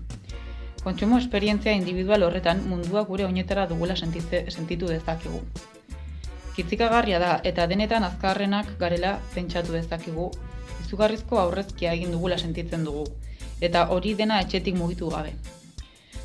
[0.82, 5.40] Kontsumo esperientzia individual horretan mundua gure oinetara dugula sentitze, sentitu dezakegu.
[6.54, 10.30] Kitzikagarria da eta denetan azkarrenak garela pentsatu dezakegu,
[10.88, 13.04] izugarrizko aurrezkia egin dugula sentitzen dugu,
[13.60, 15.34] eta hori dena etxetik mugitu gabe.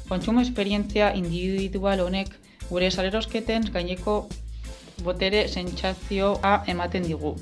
[0.08, 2.32] Kontsumo esperientzia individual honek
[2.69, 4.15] gure salerosketen gaineko
[5.04, 7.34] botere sentsazioa ematen digu.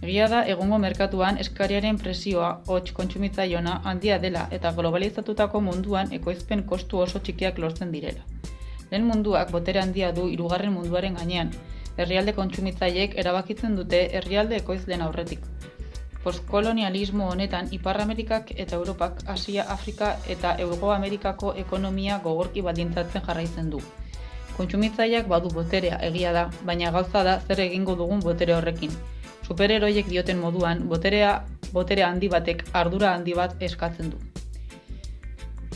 [0.00, 7.02] Egia da egungo merkatuan eskariaren presioa hots kontsumitzaiona handia dela eta globalizatutako munduan ekoizpen kostu
[7.04, 8.24] oso txikiak lortzen direla.
[8.90, 11.52] Lehen munduak botere handia du hirugarren munduaren gainean,
[11.96, 15.44] herrialde kontsumitzaileek erabakitzen dute herrialde ekoizlen aurretik.
[16.20, 23.70] Postkolonialismo honetan Ipar Amerikak eta Europak, Asia, Afrika eta Hego Amerikako ekonomia gogorki baldintzatzen jarraitzen
[23.70, 23.80] du.
[24.56, 28.92] Kontsumitzaileak badu boterea egia da, baina gauza da zer egingo dugun botere horrekin.
[29.46, 31.30] Superheroiek dioten moduan, boterea,
[31.72, 34.20] botere handi batek ardura handi bat eskatzen du.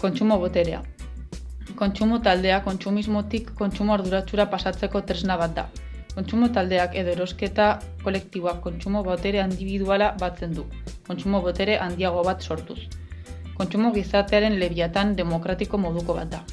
[0.00, 0.82] Kontsumo boterea.
[1.74, 5.68] Kontsumo taldea kontsumismotik kontsumo arduratsura pasatzeko tresna bat da.
[6.14, 7.64] Kontsumo taldeak edo erosketa
[8.04, 10.66] kolektiboak kontsumo botere individuala batzen du.
[11.08, 12.78] Kontsumo botere handiago bat sortuz.
[13.56, 16.44] Kontsumo gizartearen lebiatan demokratiko moduko bat da.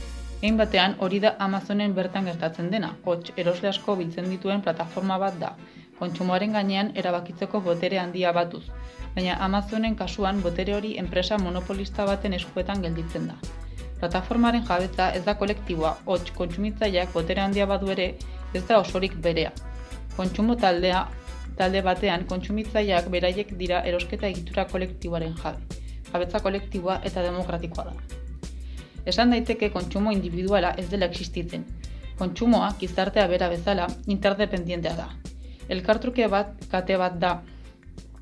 [0.41, 5.38] Egin batean hori da Amazonen bertan gertatzen dena, hots erosle asko biltzen dituen plataforma bat
[5.43, 5.51] da,
[5.99, 8.64] kontsumoaren gainean erabakitzeko botere handia batuz,
[9.16, 13.38] baina Amazonen kasuan botere hori enpresa monopolista baten eskuetan gelditzen da.
[13.99, 18.07] Plataformaren jabetza ez da kolektiboa, hots kontsumitzaileak botere handia badu ere,
[18.53, 19.51] ez da osorik berea.
[20.15, 21.05] Kontsumo taldea,
[21.57, 25.79] talde batean kontsumitzaileak beraiek dira erosketa egitura kolektiboaren jabe.
[26.11, 27.93] Jabetza kolektiboa eta demokratikoa da.
[29.05, 31.65] Esan daiteke kontsumo individuala ez dela existitzen.
[32.19, 35.07] Kontsumoa, gizartea bera bezala, interdependientea da.
[35.69, 37.31] Elkartruke bat kate bat da,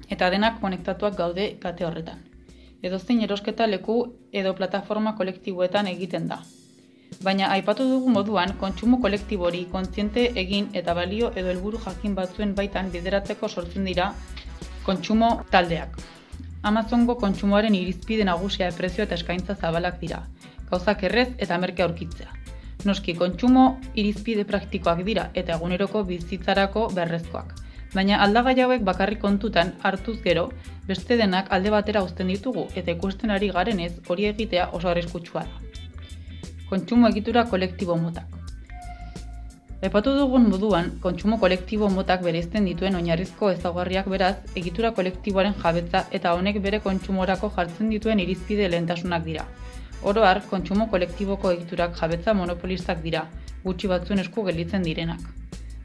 [0.09, 2.21] eta denak konektatuak gaude kate horretan.
[2.83, 3.97] Edozein erosketa leku
[4.31, 6.39] edo plataforma kolektiboetan egiten da.
[7.23, 12.91] Baina aipatu dugu moduan, kontsumo kolektibori kontziente egin eta balio edo helburu jakin batzuen baitan
[12.93, 14.13] bideratzeko sortzen dira
[14.85, 15.97] kontsumo taldeak.
[16.63, 20.21] Amazongo kontsumoaren irizpide nagusia prezio eta eskaintza zabalak dira.
[20.71, 22.31] Gauzak errez eta merke aurkitzea.
[22.85, 27.53] Noski kontsumo irizpide praktikoak dira eta eguneroko bizitzarako berrezkoak.
[27.93, 30.49] Baina aldagai hauek bakarrik kontutan hartuz gero,
[30.87, 35.63] beste denak alde batera uzten ditugu eta ikusten ari garenez hori egitea oso arriskutsua da.
[36.69, 38.35] Kontsumo egitura kolektibo motak.
[39.87, 46.33] Epatu dugun moduan, kontsumo kolektibo motak bereizten dituen oinarrizko ezaugarriak beraz, egitura kolektiboaren jabetza eta
[46.37, 49.47] honek bere kontsumorako jartzen dituen irizpide lehentasunak dira.
[50.11, 53.25] Oro har, kontsumo kolektiboko egiturak jabetza monopolistak dira,
[53.65, 55.25] gutxi batzuen esku gelditzen direnak.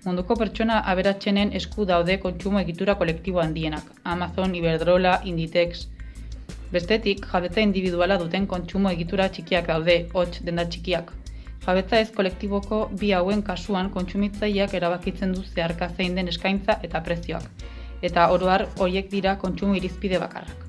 [0.04, 5.86] Munduko pertsona aberatsenen esku daude kontsumo egitura kolektibo handienak, Amazon, Iberdrola, Inditex.
[6.72, 11.12] Bestetik, jabetza individuala duten kontsumo egitura txikiak daude, hots denda txikiak,
[11.64, 17.46] Jabetza ez kolektiboko bi hauen kasuan kontsumitzaileak erabakitzen du zeharka zein den eskaintza eta prezioak,
[18.08, 20.66] eta oroar horiek dira kontsumo irizpide bakarrak.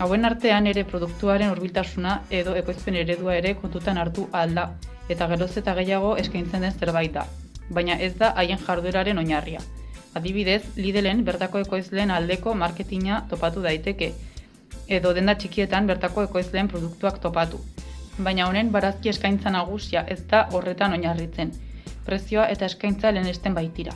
[0.00, 4.66] Hauen artean ere produktuaren hurbiltasuna edo ekoizpen eredua ere kontutan hartu alda,
[5.08, 7.24] eta geroz eta gehiago eskaintzen den zerbait da,
[7.70, 9.64] baina ez da haien jardueraren oinarria.
[10.14, 14.12] Adibidez, Lidlen bertako ekoizleen aldeko marketinga topatu daiteke,
[14.98, 17.60] edo denda txikietan bertako ekoizleen produktuak topatu,
[18.18, 21.52] baina honen barazki eskaintza nagusia ez da horretan oinarritzen,
[22.06, 23.94] prezioa eta eskaintza lehenesten baitira.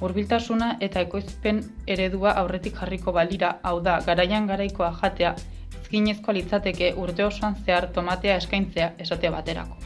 [0.00, 5.34] Hurbiltasuna eta ekoizpen eredua aurretik jarriko balira, hau da, garaian garaikoa jatea,
[5.80, 9.76] ezkinezko litzateke urte osoan zehar tomatea eskaintzea esate baterako.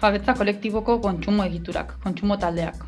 [0.00, 2.84] Jabetza kolektiboko kontsumo egiturak, kontsumo taldeak.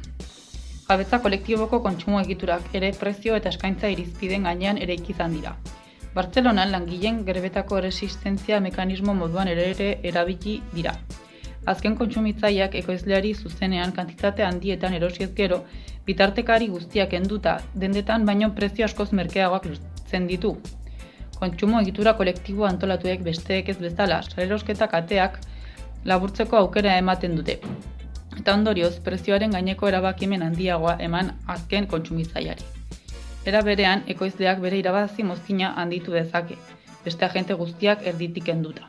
[0.90, 5.52] Jabetza kolektiboko kontsumo egiturak ere prezio eta eskaintza irizpiden gainean ere ikizan dira.
[6.16, 10.94] Bartzelonan langileen gerbetako resistentzia mekanismo moduan ere ere erabili dira.
[11.72, 15.60] Azken kontsumitzaileak ekoizleari zuzenean kantitate handietan erosiez gero,
[16.10, 20.56] bitartekari guztiak enduta, dendetan baino prezio askoz merkeagoak lortzen ditu.
[21.38, 25.38] Kontsumo egitura kolektibo antolatuek besteek ez bezala, salerosketa kateak
[26.04, 27.60] laburtzeko aukera ematen dute.
[28.40, 32.64] Eta ondorioz, prezioaren gaineko erabakimen handiagoa eman azken kontsumitzaileari.
[33.50, 36.56] Era berean, ekoizleak bere irabazi mozkina handitu dezake,
[37.04, 38.88] beste agente guztiak erditik enduta.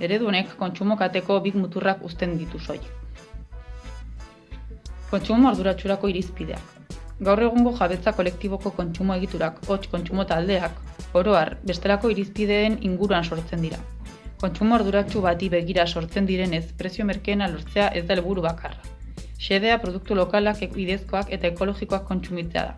[0.00, 2.80] Eredunek kontsumo kateko big muturrak uzten ditu soi.
[5.14, 6.92] Kontsumo arduratxurako irizpideak.
[7.28, 10.82] Gaur egungo jabetza kolektiboko kontsumo egiturak, hots kontsumo taldeak,
[11.14, 13.78] oroar, bestelako irizpideen inguruan sortzen dira.
[14.44, 18.90] Kontsumo arduratxu bati begira sortzen direnez, prezio merkeena lortzea ez da helburu bakarra.
[19.44, 22.74] Xedea produktu lokalak bidezkoak eta ekologikoak kontsumitzea da.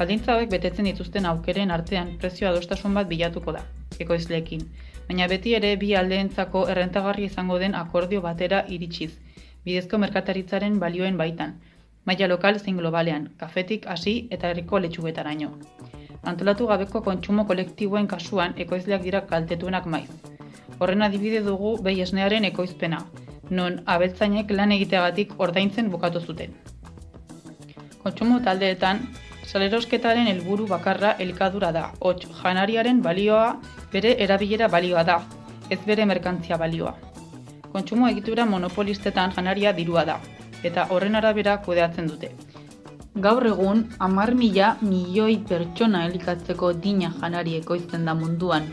[0.00, 3.62] Baldintza hauek betetzen dituzten aukeren artean prezio adostasun bat bilatuko da,
[4.04, 4.66] ekoizleekin,
[5.06, 9.10] baina beti ere bi aldeentzako errentagarri izango den akordio batera iritsiz,
[9.64, 11.54] bidezko merkataritzaren balioen baitan,
[12.04, 15.50] maila lokal zein globalean, kafetik hasi eta herriko letxugetaraino.
[16.34, 20.39] Antolatu gabeko kontsumo kolektiboen kasuan ekoizleak dira kaltetuenak maiz.
[20.80, 23.00] Horren adibide dugu behi esnearen ekoizpena,
[23.50, 26.54] non abeltzainek lan egiteagatik ordaintzen bukatu zuten.
[28.02, 29.02] Kontsumo taldeetan,
[29.50, 33.46] Salerosketaren helburu bakarra elikadura da, hots janariaren balioa
[33.92, 35.16] bere erabilera balioa da,
[35.68, 36.94] ez bere merkantzia balioa.
[37.72, 40.20] Kontsumo egitura monopolistetan janaria dirua da,
[40.62, 42.30] eta horren arabera kudeatzen dute.
[43.26, 48.70] Gaur egun, amar mila milioi pertsona elikatzeko dina janari ekoizten da munduan.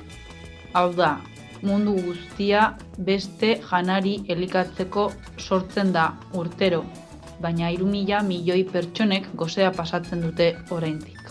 [0.73, 1.17] Hau da,
[1.61, 6.83] mundu guztia beste janari elikatzeko sortzen da urtero,
[7.41, 11.21] baina iru mila milioi pertsonek gozea pasatzen dute oraindik.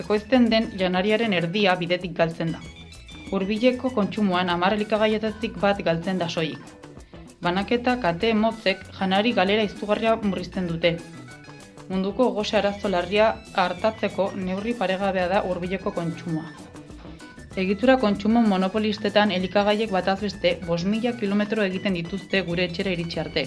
[0.00, 2.60] Ekoizten den janariaren erdia bidetik galtzen da.
[3.36, 6.58] Urbileko kontsumoan amar elikagaietatik bat galtzen da soik.
[7.42, 10.96] Banaketa kate motzek janari galera izugarria murrizten dute.
[11.90, 16.69] Munduko goze arazo larria hartatzeko neurri paregabea da urbileko kontsumoa.
[17.58, 23.42] Egitura kontsumo monopolistetan elikagaiek batazbeste 5.000 kilometro egiten dituzte gure etxera iritsi arte,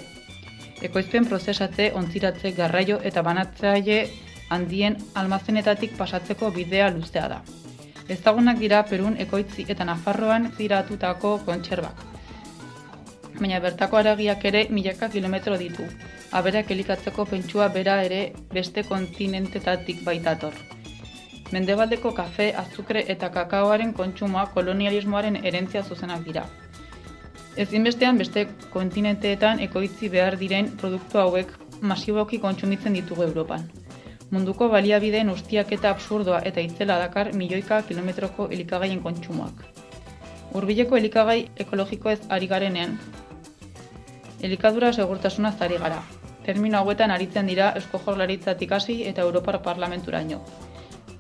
[0.83, 4.01] ekoizpen prozesatze, ontziratze, garraio eta banatzaile
[4.49, 7.39] handien almazenetatik pasatzeko bidea luzea da.
[8.09, 12.03] Ezagunak dira Perun ekoitzi eta Nafarroan ziratutako kontserbak.
[13.39, 15.87] Baina bertako aragiak ere milaka kilometro ditu.
[16.31, 20.53] Aberak elikatzeko pentsua bera ere beste kontinentetatik baitator.
[21.51, 26.45] Mendebaldeko kafe, azukre eta kakaoaren kontsumoa kolonialismoaren erentzia zuzenak dira.
[27.57, 33.67] Ezinbestean beste kontinenteetan ekoitzi behar diren produktu hauek masiboki kontsumitzen ditugu Europan.
[34.31, 39.61] Munduko baliabideen ustiak eta absurdoa eta itzela dakar milioika kilometroko elikagaien kontsumoak.
[40.53, 42.97] Hurbileko elikagai ekologiko ez ari garenean,
[44.43, 46.03] elikadura segurtasuna ari gara.
[46.45, 50.41] Termino hauetan aritzen dira Eusko Jaurlaritzatik hasi eta Europar Parlamenturaino.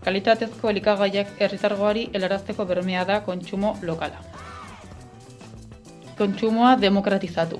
[0.03, 4.19] Kalitatezko elikagaiak herritargoari helarazteko bermea da kontsumo lokala.
[6.17, 7.59] Kontsumoa demokratizatu.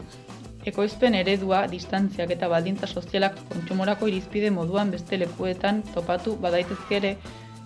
[0.72, 7.18] Ekoizpen eredua, distantziak eta baldintza sozialak kontsumorako irizpide moduan beste lekuetan topatu badaitezke ere,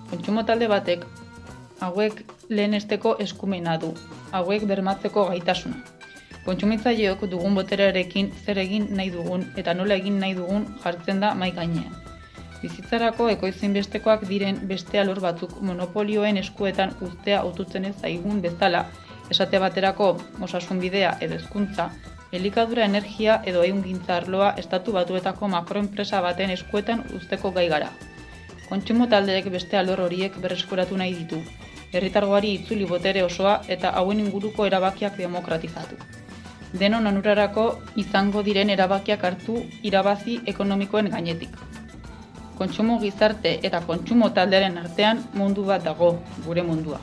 [0.09, 1.05] kontsumo talde batek
[1.81, 3.93] hauek lehenesteko eskumena du,
[4.31, 5.81] hauek bermatzeko gaitasuna.
[6.45, 11.51] Kontsumitzaileok dugun boterarekin zer egin nahi dugun eta nola egin nahi dugun jartzen da mai
[11.51, 12.06] gainean.
[12.67, 18.81] Bizitzarako ekoizin bestekoak diren beste alor batzuk monopolioen eskuetan ustea aututzen ez zaigun bezala,
[19.35, 20.07] esate baterako
[20.47, 21.85] osasun bidea edo hezkuntza,
[22.39, 27.87] elikadura energia edo ehungintza arloa estatu batuetako makroenpresa baten eskuetan usteko gai gara.
[28.67, 31.41] Kontsumo taldeek beste alor horiek berreskuratu nahi ditu,
[31.93, 36.03] herritargoari itzuli botere osoa eta hauen inguruko erabakiak demokratizatu.
[36.83, 37.67] Denon onurarako
[38.05, 39.61] izango diren erabakiak hartu
[39.93, 41.76] irabazi ekonomikoen gainetik.
[42.57, 46.99] Kontsumo gizarte eta kontsumo taldearen artean mundu bat dago, gure mundua.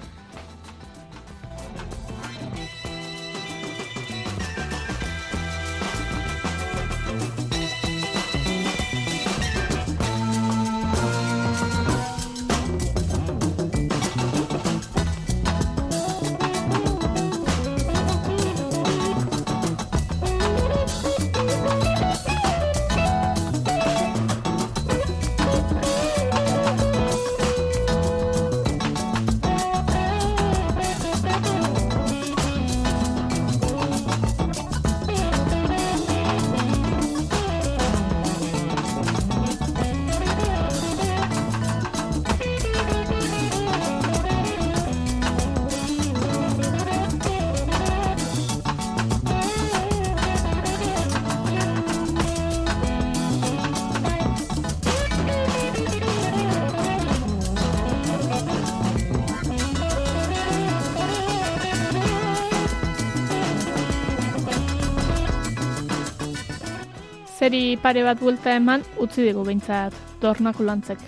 [67.45, 69.93] Zeri pare bat buelta eman utzi digu behintzat
[70.23, 71.03] dornako lantzek.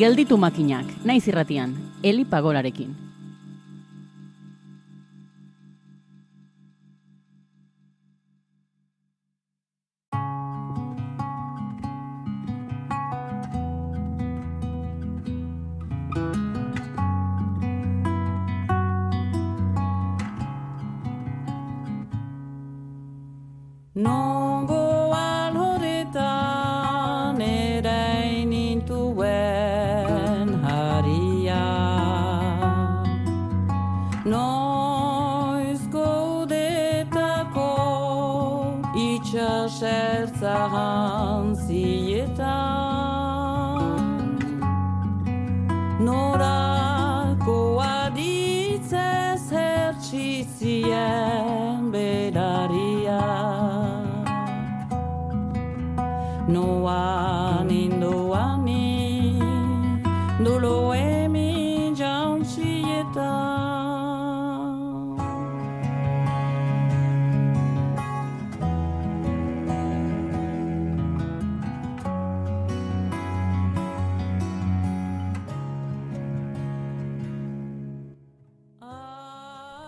[0.00, 3.11] Gelditu makinak, naiz irratian, Eli Pagolarekin.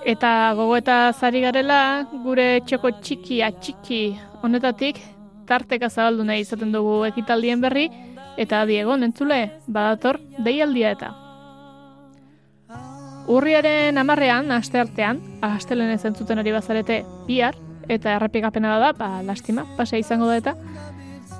[0.05, 3.41] Eta gogoeta zari garela, gure txoko txiki
[4.45, 5.01] honetatik,
[5.49, 7.89] tarteka zabaldu nahi izaten dugu ekitaldien berri,
[8.37, 11.11] eta Diego, entzule, badator, deialdia eta.
[13.33, 17.57] Urriaren amarrean, aste artean, astelen ez entzuten ari bazarete bihar,
[17.89, 20.59] eta errepikapena da, ba, lastima, pasa izango da eta.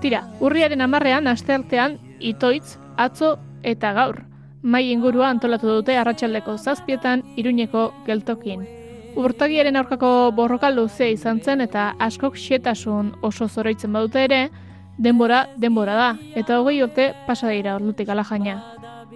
[0.01, 4.25] Tira, urriaren amarrean, aste artean, itoitz, atzo eta gaur.
[4.65, 8.63] Mai ingurua antolatu dute arratsaldeko zazpietan iruñeko geltokin.
[9.21, 14.39] Urtagiaren aurkako borroka luzea izan zen eta askok xetasun oso zoroitzen badute ere,
[14.97, 18.57] denbora, denbora da, eta hogei urte pasa dira ordutik alajaina.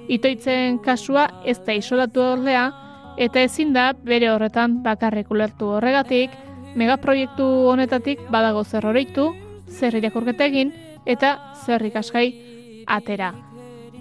[0.09, 2.69] Itoitzen kasua ez da isolatu ordea,
[3.17, 6.31] eta ezin da bere horretan bakarrik ulertu horregatik,
[6.77, 9.31] megaproiektu honetatik badago zer oroitu,
[9.67, 10.77] zer irakurketa egin,
[11.07, 12.35] eta zer ikasgai
[12.87, 13.33] atera.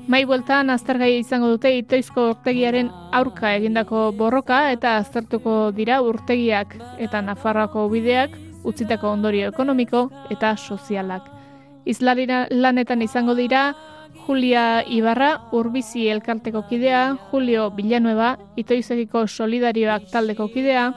[0.07, 2.87] Mai bueltan aztergai izango dute itoizko urtegiaren
[3.17, 11.27] aurka egindako borroka eta aztertuko dira urtegiak eta Nafarroako bideak utzitako ondorio ekonomiko eta sozialak.
[11.83, 13.73] Izlarira lanetan izango dira
[14.23, 20.87] Julia Ibarra, Urbizi elkarteko kidea, Julio Villanueva, Itoizegiko Solidarioak taldeko kidea,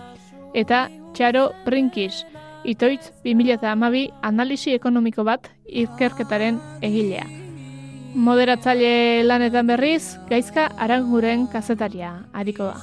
[0.54, 2.24] eta Txaro Brinkis,
[2.64, 7.39] Itoitz 2012 analisi ekonomiko bat ikerketaren egilea.
[8.14, 12.80] Moderatzaile lanetan berriz, gaizka aranguren kazetaria, hariko da.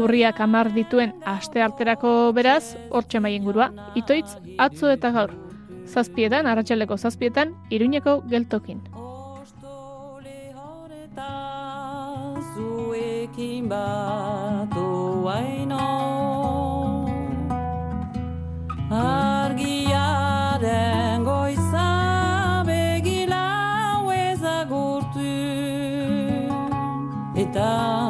[0.00, 5.34] Urriak amar dituen aste arterako beraz, hortxe maien gurua, itoitz, atzo eta gaur.
[5.90, 8.80] Zazpietan, arratsaleko zazpietan, iruñeko geltokin.
[12.54, 16.09] Zuekin bat oaino
[18.90, 19.94] Argiaren
[21.22, 25.30] goiza begilau ezagurtu.
[27.38, 28.09] Eta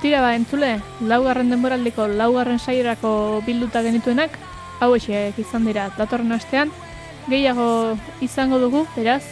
[0.00, 4.36] Tira ba, entzule, laugarren denboraldiko laugarren saierako bilduta genituenak,
[4.78, 6.70] hau izan dira datorren astean,
[7.26, 9.24] gehiago izango dugu, beraz,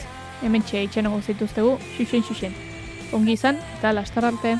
[0.42, 2.56] hemen txe itxenago zituztegu, xuxen xuxen.
[3.14, 4.56] Ongi izan, eta lastar arte.